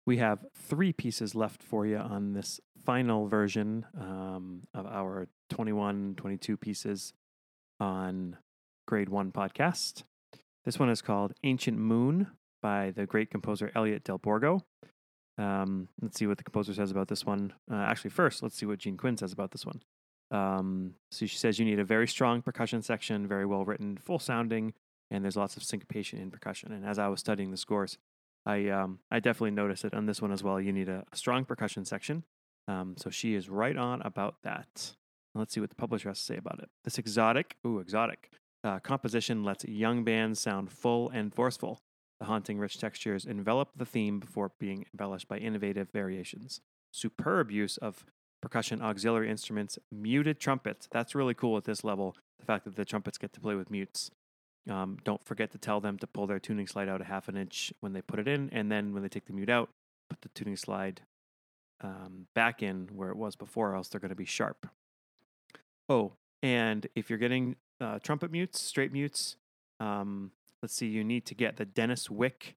We 0.08 0.17
have 0.17 0.39
three 0.55 0.91
pieces 0.91 1.36
left 1.36 1.62
for 1.62 1.86
you 1.86 1.97
on 1.97 2.34
this 2.34 2.60
final 2.86 3.28
version 3.28 3.86
um, 4.00 4.62
of 4.74 4.86
our 4.86 5.28
21, 5.50 6.15
22 6.17 6.58
pieces 6.58 7.13
on 7.80 8.38
grade 8.88 9.10
one 9.10 9.32
podcast. 9.32 10.04
This 10.63 10.80
one 10.80 10.89
is 10.89 11.02
called 11.02 11.34
Ancient 11.43 11.78
Moon 11.78 12.28
by 12.62 12.91
the 12.91 13.06
great 13.06 13.30
composer 13.30 13.71
Elliot 13.76 14.04
Del 14.04 14.17
Borgo. 14.17 14.63
Um, 15.38 15.89
let's 16.02 16.17
see 16.17 16.28
what 16.28 16.38
the 16.38 16.43
composer 16.43 16.74
says 16.74 16.91
about 16.91 17.08
this 17.08 17.26
one. 17.26 17.54
Uh, 17.69 17.76
actually, 17.76 18.12
first, 18.12 18.41
let's 18.41 18.56
see 18.56 18.65
what 18.65 18.80
Jean 18.80 18.98
Quinn 18.98 19.17
says 19.17 19.34
about 19.34 19.52
this 19.52 19.65
one. 19.65 19.82
Um, 20.32 20.95
so 21.12 21.26
she 21.26 21.38
says 21.38 21.60
you 21.60 21.65
need 21.65 21.80
a 21.80 21.84
very 21.84 22.08
strong 22.08 22.41
percussion 22.41 22.82
section, 22.82 23.28
very 23.28 23.45
well 23.45 23.65
written, 23.65 23.98
full 23.98 24.19
sounding, 24.19 24.74
and 25.12 25.24
there's 25.24 25.36
lots 25.36 25.58
of 25.58 25.63
syncopation 25.63 26.19
in 26.19 26.32
percussion. 26.32 26.71
And 26.71 26.86
as 26.86 26.98
I 26.98 27.08
was 27.08 27.19
studying 27.19 27.52
the 27.52 27.58
scores, 27.58 27.98
I 28.45 28.69
um, 28.69 29.00
I 29.12 29.19
definitely 29.19 29.52
noticed 29.52 29.86
it 29.86 29.93
on 29.93 30.06
this 30.06 30.21
one 30.21 30.32
as 30.32 30.43
well. 30.43 30.60
You 30.60 30.71
need 30.71 30.89
a, 30.89 31.04
a 31.12 31.15
strong 31.15 31.45
percussion 31.45 31.86
section. 31.86 32.24
Um, 32.67 32.95
so 32.97 33.10
she 33.10 33.36
is 33.36 33.49
right 33.49 33.78
on 33.78 34.01
about 34.01 34.36
that. 34.43 34.95
Let's 35.34 35.54
see 35.54 35.60
what 35.60 35.69
the 35.69 35.75
publisher 35.75 36.10
has 36.10 36.19
to 36.19 36.23
say 36.23 36.38
about 36.38 36.60
it. 36.60 36.69
This 36.84 36.97
exotic, 36.97 37.58
ooh, 37.65 37.80
exotic 37.80 38.32
uh, 38.63 38.80
composition 38.80 39.43
lets 39.43 39.65
young 39.65 40.04
bands 40.04 40.39
sound 40.39 40.71
full 40.71 41.10
and 41.10 41.34
forceful. 41.34 41.80
The 42.19 42.25
haunting, 42.25 42.58
rich 42.58 42.80
textures 42.80 43.25
envelop 43.25 43.69
the 43.75 43.86
theme 43.86 44.19
before 44.19 44.51
being 44.60 44.86
embellished 44.93 45.28
by 45.28 45.38
innovative 45.38 45.89
variations. 45.91 46.62
Superb 46.91 47.51
use 47.51 47.78
of 47.78 48.06
percussion 48.41 48.82
auxiliary 48.82 49.30
instruments, 49.30 49.78
muted 49.91 50.39
trumpets. 50.39 50.88
That's 50.91 51.13
really 51.13 51.34
cool 51.34 51.58
at 51.58 51.65
this 51.65 51.84
level. 51.84 52.15
The 52.39 52.45
fact 52.45 52.63
that 52.65 52.75
the 52.75 52.86
trumpets 52.86 53.17
get 53.17 53.34
to 53.34 53.41
play 53.41 53.56
with 53.56 53.69
mutes. 53.69 54.12
Um, 54.69 54.97
don't 55.04 55.23
forget 55.23 55.51
to 55.51 55.58
tell 55.58 55.82
them 55.82 55.97
to 55.99 56.08
pull 56.08 56.25
their 56.25 56.39
tuning 56.39 56.67
slide 56.67 56.89
out 56.89 57.01
a 57.01 57.06
half 57.06 57.28
an 57.28 57.38
inch 57.38 57.73
when 57.82 57.93
they 57.93 58.01
put 58.01 58.19
it 58.19 58.28
in, 58.28 58.49
and 58.51 58.71
then 58.71 58.93
when 58.93 59.04
they 59.04 59.10
take 59.10 59.25
the 59.25 59.34
mute 59.34 59.49
out, 59.49 59.69
put 60.10 60.21
the 60.21 60.30
tuning 60.30 60.56
slide 60.56 61.01
um, 61.81 62.27
back 62.33 62.63
in 62.63 62.89
where 62.93 63.09
it 63.09 63.17
was 63.17 63.35
before, 63.35 63.71
or 63.71 63.75
else 63.75 63.89
they're 63.89 63.99
going 63.99 64.09
to 64.09 64.15
be 64.15 64.25
sharp. 64.25 64.67
Oh, 65.88 66.13
and 66.41 66.88
if 66.95 67.09
you're 67.09 67.19
getting 67.19 67.55
uh, 67.81 67.99
trumpet 67.99 68.31
mutes, 68.31 68.61
straight 68.61 68.91
mutes, 68.91 69.38
um, 69.79 70.31
let's 70.61 70.73
see, 70.73 70.88
you 70.88 71.03
need 71.03 71.25
to 71.25 71.35
get 71.35 71.57
the 71.57 71.65
Denis 71.65 72.09
Wick, 72.09 72.55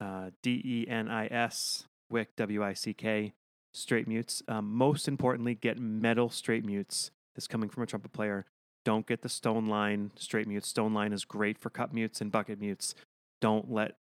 uh, 0.00 0.30
D 0.42 0.62
E 0.64 0.86
N 0.88 1.08
I 1.08 1.26
S, 1.26 1.86
Wick, 2.10 2.34
W 2.36 2.64
I 2.64 2.72
C 2.72 2.92
K, 2.92 3.34
straight 3.72 4.08
mutes. 4.08 4.42
Um, 4.48 4.72
most 4.74 5.06
importantly, 5.06 5.54
get 5.54 5.78
metal 5.78 6.30
straight 6.30 6.64
mutes. 6.64 7.10
This 7.34 7.46
coming 7.46 7.68
from 7.68 7.82
a 7.82 7.86
trumpet 7.86 8.12
player. 8.12 8.46
Don't 8.84 9.06
get 9.06 9.22
the 9.22 9.28
stone 9.28 9.66
line 9.66 10.12
straight 10.14 10.46
mutes. 10.46 10.68
Stone 10.68 10.94
line 10.94 11.12
is 11.12 11.24
great 11.24 11.58
for 11.58 11.70
cup 11.70 11.92
mutes 11.92 12.20
and 12.20 12.32
bucket 12.32 12.60
mutes. 12.60 12.94
Don't 13.40 13.70
let 13.70 13.96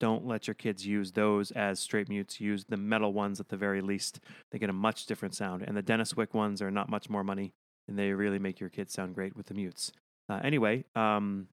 don't 0.00 0.26
let 0.26 0.48
your 0.48 0.54
kids 0.54 0.84
use 0.84 1.12
those 1.12 1.52
as 1.52 1.78
straight 1.78 2.08
mutes. 2.08 2.40
Use 2.40 2.64
the 2.64 2.76
metal 2.76 3.12
ones 3.12 3.38
at 3.38 3.48
the 3.48 3.56
very 3.56 3.80
least. 3.80 4.18
They 4.50 4.58
get 4.58 4.70
a 4.70 4.72
much 4.72 5.06
different 5.06 5.34
sound. 5.36 5.62
And 5.62 5.76
the 5.76 5.82
Denis 5.82 6.16
Wick 6.16 6.34
ones 6.34 6.60
are 6.60 6.70
not 6.70 6.88
much 6.88 7.08
more 7.08 7.22
money, 7.22 7.52
and 7.86 7.98
they 7.98 8.12
really 8.12 8.38
make 8.38 8.58
your 8.58 8.70
kids 8.70 8.92
sound 8.92 9.14
great 9.14 9.36
with 9.36 9.46
the 9.46 9.54
mutes. 9.54 9.92
Uh, 10.28 10.40
anyway, 10.42 10.84
um, 10.96 11.46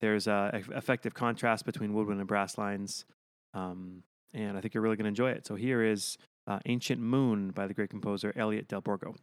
there's 0.00 0.26
a 0.26 0.62
effective 0.74 1.12
contrast 1.12 1.66
between 1.66 1.92
woodwind 1.92 2.20
and 2.20 2.28
brass 2.28 2.56
lines, 2.56 3.04
um, 3.52 4.02
and 4.32 4.56
I 4.56 4.60
think 4.60 4.72
you're 4.72 4.82
really 4.82 4.96
going 4.96 5.04
to 5.04 5.08
enjoy 5.08 5.32
it. 5.32 5.46
So 5.46 5.56
here 5.56 5.82
is 5.82 6.16
uh, 6.46 6.60
Ancient 6.66 7.00
Moon 7.00 7.50
by 7.50 7.66
the 7.66 7.74
great 7.74 7.90
composer 7.90 8.32
Elliot 8.36 8.68
Del 8.68 8.80
Borgo. 8.80 9.14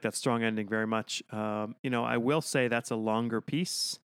Like 0.00 0.12
that 0.12 0.16
strong 0.16 0.42
ending 0.42 0.66
very 0.66 0.86
much. 0.86 1.22
Um, 1.30 1.76
you 1.82 1.90
know, 1.90 2.04
I 2.04 2.16
will 2.16 2.40
say 2.40 2.68
that's 2.68 2.90
a 2.90 2.96
longer 2.96 3.42
piece 3.42 3.98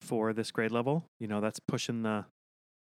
for 0.00 0.32
this 0.32 0.50
grade 0.50 0.70
level. 0.70 1.04
You 1.20 1.28
know, 1.28 1.42
that's 1.42 1.60
pushing 1.60 2.02
the 2.02 2.24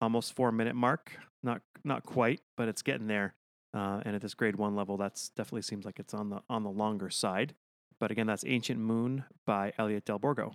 almost 0.00 0.34
four 0.34 0.50
minute 0.50 0.74
mark. 0.74 1.12
Not 1.42 1.62
not 1.84 2.04
quite, 2.04 2.40
but 2.56 2.68
it's 2.68 2.82
getting 2.82 3.06
there. 3.06 3.34
Uh, 3.72 4.00
and 4.04 4.16
at 4.16 4.22
this 4.22 4.34
grade 4.34 4.56
one 4.56 4.74
level, 4.74 4.96
that's 4.96 5.28
definitely 5.30 5.62
seems 5.62 5.84
like 5.84 6.00
it's 6.00 6.14
on 6.14 6.30
the 6.30 6.42
on 6.50 6.64
the 6.64 6.70
longer 6.70 7.10
side. 7.10 7.54
But 8.00 8.10
again, 8.10 8.26
that's 8.26 8.44
Ancient 8.44 8.80
Moon 8.80 9.24
by 9.46 9.72
Elliot 9.78 10.04
Del 10.04 10.18
Borgo. 10.18 10.52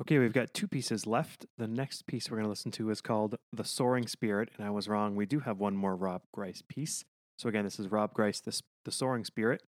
Okay, 0.00 0.18
we've 0.18 0.32
got 0.32 0.52
two 0.52 0.68
pieces 0.68 1.06
left. 1.06 1.46
The 1.58 1.68
next 1.68 2.06
piece 2.06 2.30
we're 2.30 2.38
going 2.38 2.46
to 2.46 2.50
listen 2.50 2.72
to 2.72 2.90
is 2.90 3.00
called 3.00 3.36
The 3.52 3.64
Soaring 3.64 4.06
Spirit. 4.06 4.50
And 4.56 4.66
I 4.66 4.70
was 4.70 4.88
wrong. 4.88 5.14
We 5.14 5.26
do 5.26 5.40
have 5.40 5.58
one 5.58 5.76
more 5.76 5.94
Rob 5.94 6.22
Grice 6.32 6.62
piece. 6.66 7.04
So 7.38 7.48
again, 7.48 7.64
this 7.64 7.78
is 7.78 7.88
Rob 7.88 8.12
Grice, 8.12 8.40
The, 8.40 8.58
the 8.84 8.90
Soaring 8.90 9.24
Spirit. 9.24 9.62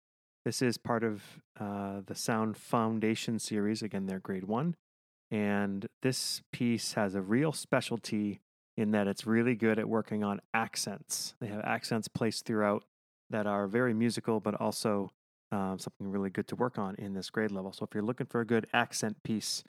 This 0.44 0.60
is 0.60 0.76
part 0.76 1.04
of 1.04 1.22
uh, 1.58 2.00
the 2.04 2.14
Sound 2.14 2.56
Foundation 2.56 3.38
series. 3.38 3.82
Again, 3.82 4.06
they're 4.06 4.18
grade 4.18 4.44
one. 4.44 4.74
And 5.30 5.86
this 6.02 6.42
piece 6.52 6.94
has 6.94 7.14
a 7.14 7.22
real 7.22 7.52
specialty 7.52 8.40
in 8.76 8.90
that 8.90 9.06
it's 9.06 9.26
really 9.26 9.54
good 9.54 9.78
at 9.78 9.88
working 9.88 10.24
on 10.24 10.40
accents. 10.52 11.34
They 11.40 11.46
have 11.46 11.60
accents 11.64 12.08
placed 12.08 12.44
throughout 12.44 12.84
that 13.30 13.46
are 13.46 13.66
very 13.66 13.94
musical, 13.94 14.40
but 14.40 14.54
also 14.60 15.12
um, 15.52 15.78
something 15.78 16.10
really 16.10 16.30
good 16.30 16.48
to 16.48 16.56
work 16.56 16.78
on 16.78 16.96
in 16.96 17.14
this 17.14 17.30
grade 17.30 17.50
level. 17.50 17.72
So 17.72 17.84
if 17.84 17.94
you're 17.94 18.02
looking 18.02 18.26
for 18.26 18.40
a 18.40 18.46
good 18.46 18.66
accent 18.72 19.22
piece, 19.22 19.62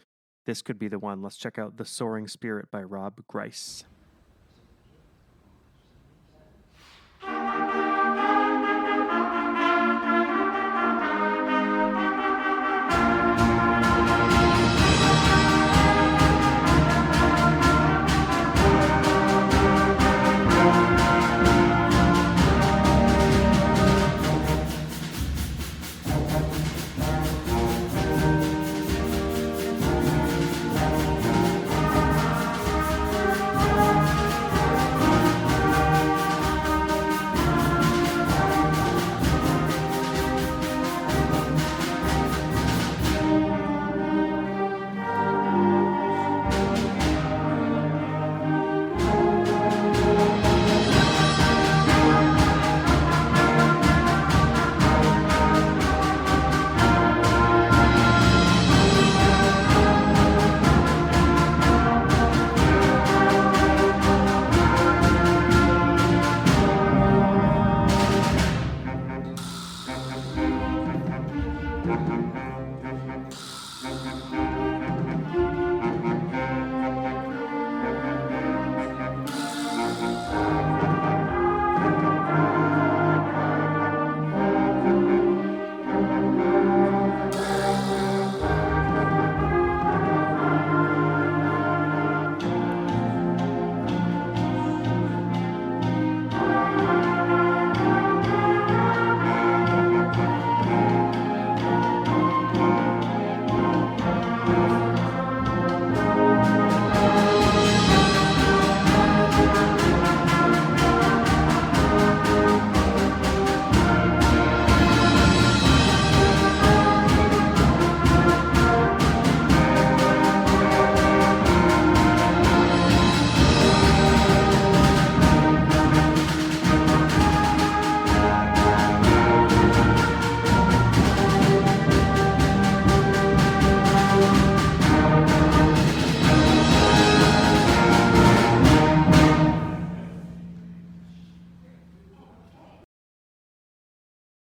this 0.46 0.62
could 0.62 0.80
be 0.80 0.88
the 0.88 1.00
one. 1.00 1.22
Let's 1.22 1.38
check 1.38 1.58
out 1.58 1.78
The 1.78 1.86
Soaring 1.86 2.28
Spirit 2.28 2.72
by 2.72 2.84
Rob 2.84 3.22
Grice. 3.28 3.84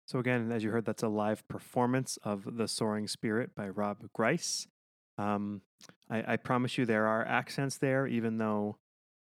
So, 0.08 0.18
again, 0.18 0.50
as 0.50 0.64
you 0.64 0.70
heard, 0.70 0.86
that's 0.86 1.02
a 1.02 1.08
live 1.08 1.46
performance 1.48 2.18
of 2.22 2.56
The 2.56 2.66
Soaring 2.66 3.06
Spirit 3.08 3.54
by 3.54 3.68
Rob 3.68 3.98
Grice. 4.14 4.66
Um, 5.18 5.60
I, 6.08 6.32
I, 6.32 6.36
promise 6.38 6.78
you 6.78 6.86
there 6.86 7.06
are 7.06 7.26
accents 7.26 7.76
there, 7.76 8.06
even 8.06 8.38
though 8.38 8.78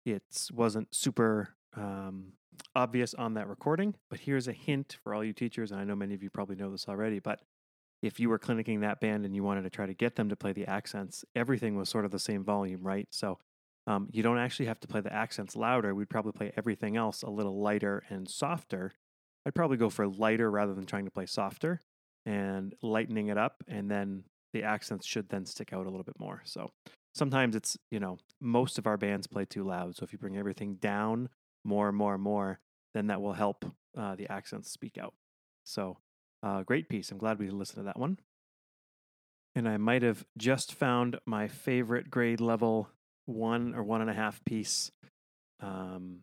it 0.05 0.25
wasn't 0.53 0.93
super 0.93 1.51
um, 1.77 2.33
obvious 2.75 3.15
on 3.15 3.35
that 3.35 3.47
recording. 3.47 3.95
But 4.11 4.19
here's 4.19 4.49
a 4.49 4.53
hint 4.53 4.97
for 5.05 5.15
all 5.15 5.23
you 5.23 5.33
teachers, 5.33 5.71
and 5.71 5.81
I 5.81 5.85
know 5.85 5.95
many 5.95 6.13
of 6.13 6.25
you 6.25 6.31
probably 6.31 6.57
know 6.57 6.73
this 6.73 6.89
already, 6.89 7.21
but 7.21 7.43
if 8.03 8.19
you 8.19 8.29
were 8.29 8.41
clinicking 8.41 8.81
that 8.81 9.01
band 9.01 9.25
and 9.25 9.33
you 9.37 9.45
wanted 9.45 9.63
to 9.63 9.71
try 9.71 9.87
to 9.87 9.95
get 9.95 10.17
them 10.17 10.29
to 10.29 10.35
play 10.35 10.53
the 10.53 10.67
accents, 10.67 11.25
everything 11.37 11.77
was 11.77 11.89
sort 11.89 12.05
of 12.05 12.11
the 12.11 12.19
same 12.19 12.43
volume, 12.43 12.83
right? 12.83 13.07
So 13.13 13.39
um, 13.87 14.09
you 14.11 14.25
don't 14.25 14.39
actually 14.39 14.67
have 14.67 14.81
to 14.81 14.89
play 14.89 15.03
the 15.03 15.13
accents 15.13 15.55
louder. 15.55 15.95
We'd 15.95 16.11
probably 16.11 16.33
play 16.33 16.53
everything 16.57 16.97
else 16.97 17.23
a 17.23 17.31
little 17.31 17.63
lighter 17.63 18.03
and 18.11 18.29
softer 18.29 18.91
I'd 19.47 19.55
probably 19.55 19.77
go 19.77 19.91
for 19.91 20.07
lighter 20.07 20.51
rather 20.51 20.75
than 20.75 20.87
trying 20.87 21.05
to 21.05 21.11
play 21.11 21.27
softer 21.27 21.81
and 22.27 22.75
lightening 22.83 23.29
it 23.29 23.39
up. 23.39 23.63
And 23.69 23.91
then 23.91 24.25
the 24.53 24.63
accents 24.63 25.07
should 25.07 25.29
then 25.29 25.45
stick 25.45 25.73
out 25.73 25.87
a 25.87 25.91
little 25.91 26.05
bit 26.05 26.19
more. 26.19 26.43
So 26.45 26.71
sometimes 27.15 27.55
it's, 27.55 27.77
you 27.91 28.01
know, 28.01 28.19
most 28.41 28.79
of 28.79 28.87
our 28.87 28.97
bands 28.97 29.27
play 29.27 29.45
too 29.45 29.65
loud. 29.65 29.97
So 29.97 30.05
if 30.05 30.13
you 30.13 30.19
bring 30.19 30.37
everything 30.37 30.77
down 30.77 31.29
more 31.65 31.89
and 31.89 31.97
more 31.97 32.15
and 32.15 32.23
more, 32.23 32.61
then 32.95 33.09
that 33.09 33.21
will 33.21 33.33
help 33.33 33.65
uh, 33.97 34.15
the 34.15 34.31
accents 34.31 34.71
speak 34.71 34.97
out. 34.99 35.15
So 35.65 35.99
uh, 36.43 36.63
great 36.63 36.89
piece. 36.89 37.11
I'm 37.11 37.19
glad 37.19 37.39
we 37.39 37.51
listened 37.51 37.79
to 37.79 37.83
that 37.85 37.99
one. 37.99 38.19
And 39.57 39.69
I 39.69 39.77
might 39.77 40.03
have 40.03 40.25
just 40.37 40.75
found 40.75 41.19
my 41.27 41.49
favorite 41.49 42.11
grade 42.11 42.41
level 42.41 42.89
one 43.27 43.75
or 43.75 43.83
one 43.83 44.01
and 44.01 44.11
a 44.11 44.15
half 44.15 44.45
piece 44.45 44.91
um, 45.61 46.21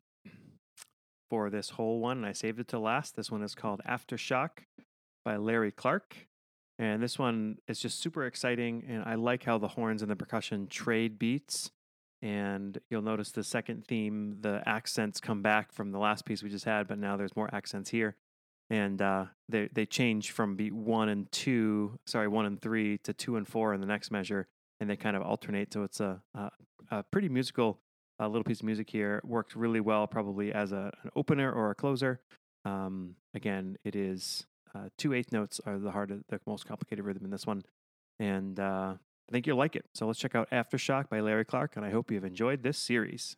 for 1.31 1.49
this 1.49 1.69
whole 1.69 2.01
one, 2.01 2.17
and 2.17 2.25
I 2.25 2.33
saved 2.33 2.59
it 2.59 2.67
to 2.67 2.77
last. 2.77 3.15
This 3.15 3.31
one 3.31 3.41
is 3.41 3.55
called 3.55 3.79
Aftershock 3.87 4.65
by 5.23 5.37
Larry 5.37 5.71
Clark. 5.71 6.27
And 6.77 7.01
this 7.01 7.17
one 7.17 7.59
is 7.69 7.79
just 7.79 8.01
super 8.01 8.25
exciting, 8.25 8.83
and 8.85 9.01
I 9.05 9.15
like 9.15 9.45
how 9.45 9.57
the 9.57 9.69
horns 9.69 10.01
and 10.01 10.11
the 10.11 10.17
percussion 10.17 10.67
trade 10.67 11.17
beats. 11.17 11.71
And 12.21 12.77
you'll 12.89 13.01
notice 13.01 13.31
the 13.31 13.45
second 13.45 13.85
theme, 13.87 14.39
the 14.41 14.61
accents 14.65 15.21
come 15.21 15.41
back 15.41 15.71
from 15.71 15.91
the 15.91 15.99
last 15.99 16.25
piece 16.25 16.43
we 16.43 16.49
just 16.49 16.65
had, 16.65 16.89
but 16.89 16.99
now 16.99 17.15
there's 17.15 17.35
more 17.37 17.49
accents 17.53 17.91
here. 17.91 18.17
And 18.69 19.01
uh, 19.01 19.27
they 19.47 19.69
they 19.71 19.85
change 19.85 20.31
from 20.31 20.57
beat 20.57 20.73
one 20.73 21.07
and 21.07 21.31
two, 21.31 21.97
sorry, 22.05 22.27
one 22.27 22.45
and 22.45 22.61
three 22.61 22.97
to 22.99 23.13
two 23.13 23.37
and 23.37 23.47
four 23.47 23.73
in 23.73 23.79
the 23.79 23.87
next 23.87 24.11
measure, 24.11 24.49
and 24.81 24.89
they 24.89 24.97
kind 24.97 25.15
of 25.15 25.23
alternate. 25.23 25.71
So 25.71 25.83
it's 25.83 26.01
a, 26.01 26.21
a, 26.35 26.51
a 26.91 27.03
pretty 27.03 27.29
musical 27.29 27.79
a 28.21 28.27
little 28.27 28.43
piece 28.43 28.59
of 28.59 28.65
music 28.65 28.89
here 28.89 29.19
worked 29.23 29.55
really 29.55 29.79
well, 29.79 30.07
probably 30.07 30.53
as 30.53 30.71
a, 30.71 30.91
an 31.03 31.09
opener 31.15 31.51
or 31.51 31.71
a 31.71 31.75
closer. 31.75 32.19
Um, 32.65 33.15
again, 33.33 33.77
it 33.83 33.95
is 33.95 34.45
uh, 34.75 34.89
two 34.97 35.13
eighth 35.13 35.31
notes 35.31 35.59
are 35.65 35.79
the 35.79 35.91
hard, 35.91 36.23
the 36.29 36.39
most 36.45 36.65
complicated 36.65 37.03
rhythm 37.03 37.25
in 37.25 37.31
this 37.31 37.45
one, 37.45 37.63
and 38.19 38.59
uh, 38.59 38.93
I 38.95 39.31
think 39.31 39.47
you'll 39.47 39.57
like 39.57 39.75
it. 39.75 39.85
So 39.93 40.05
let's 40.05 40.19
check 40.19 40.35
out 40.35 40.49
Aftershock 40.51 41.09
by 41.09 41.19
Larry 41.19 41.45
Clark, 41.45 41.75
and 41.75 41.85
I 41.85 41.89
hope 41.89 42.11
you've 42.11 42.23
enjoyed 42.23 42.63
this 42.63 42.77
series. 42.77 43.35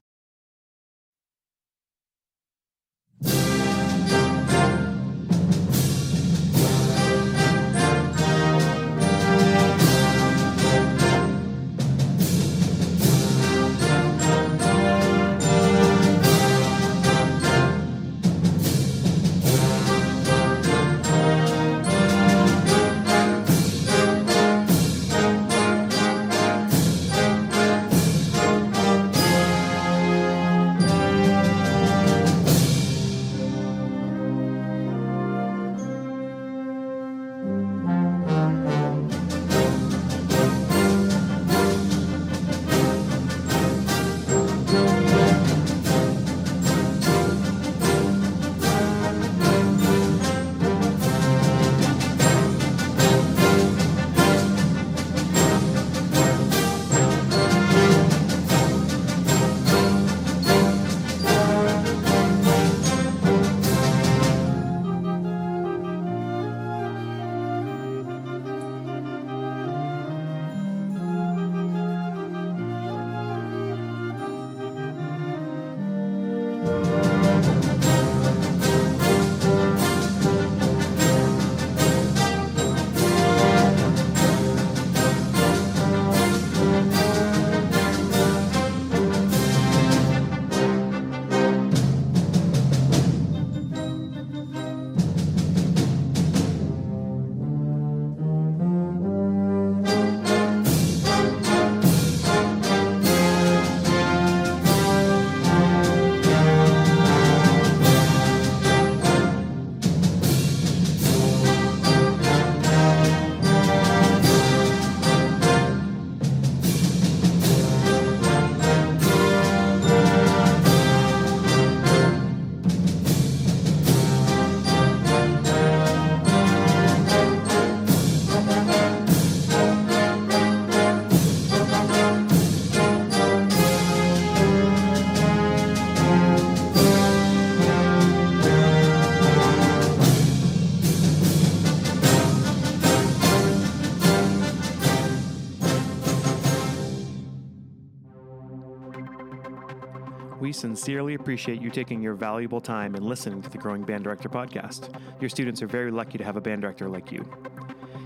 Sincerely 150.84 151.13
appreciate 151.13 151.61
you 151.61 151.69
taking 151.69 152.01
your 152.01 152.13
valuable 152.13 152.59
time 152.59 152.93
and 152.93 153.05
listening 153.05 153.41
to 153.41 153.49
the 153.49 153.57
Growing 153.57 153.84
Band 153.84 154.03
Director 154.03 154.27
podcast. 154.27 154.93
Your 155.21 155.29
students 155.29 155.61
are 155.61 155.67
very 155.67 155.91
lucky 155.91 156.17
to 156.17 156.25
have 156.25 156.36
a 156.36 156.41
band 156.41 156.61
director 156.61 156.89
like 156.89 157.09
you. 157.09 157.25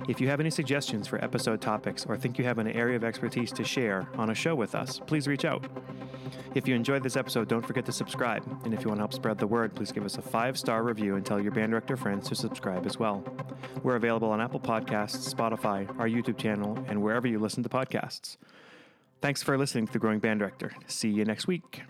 If 0.08 0.22
you 0.22 0.28
have 0.28 0.40
any 0.40 0.52
suggestions 0.52 1.08
for 1.08 1.18
episode 1.24 1.60
topics 1.60 2.06
or 2.06 2.16
think 2.16 2.38
you 2.38 2.46
have 2.46 2.60
an 2.60 2.68
area 2.68 2.96
of 2.96 3.04
expertise 3.04 3.52
to 3.54 3.64
share 3.64 4.08
on 4.16 4.30
a 4.30 4.36
show 4.36 4.54
with 4.54 4.76
us, 4.76 5.02
please 5.08 5.28
reach 5.28 5.44
out. 5.44 5.66
If 6.54 6.68
you 6.68 6.76
enjoyed 6.76 7.02
this 7.02 7.18
episode, 7.18 7.48
don't 7.48 7.66
forget 7.66 7.84
to 7.88 7.92
subscribe. 7.92 8.44
And 8.64 8.76
if 8.76 8.82
you 8.82 8.90
want 8.90 9.00
to 9.00 9.02
help 9.02 9.14
spread 9.14 9.40
the 9.40 9.48
word, 9.48 9.74
please 9.74 9.92
give 9.92 10.06
us 10.06 10.20
a 10.20 10.22
five 10.22 10.56
star 10.56 10.84
review 10.84 11.16
and 11.16 11.26
tell 11.26 11.42
your 11.42 11.54
band 11.54 11.72
director 11.72 11.98
friends 11.98 12.30
to 12.30 12.36
subscribe 12.36 12.86
as 12.86 13.00
well. 13.00 13.24
We're 13.82 13.96
available 13.96 14.30
on 14.30 14.40
Apple 14.40 14.60
Podcasts, 14.60 15.34
Spotify, 15.34 15.90
our 16.00 16.08
YouTube 16.08 16.38
channel, 16.38 16.78
and 16.88 17.02
wherever 17.02 17.28
you 17.28 17.40
listen 17.40 17.64
to 17.64 17.70
podcasts. 17.70 18.38
Thanks 19.20 19.42
for 19.42 19.58
listening 19.58 19.88
to 19.88 19.94
The 19.94 20.00
Growing 20.00 20.20
Band 20.20 20.42
Director. 20.42 20.74
See 20.86 21.10
you 21.10 21.26
next 21.26 21.48
week. 21.48 21.82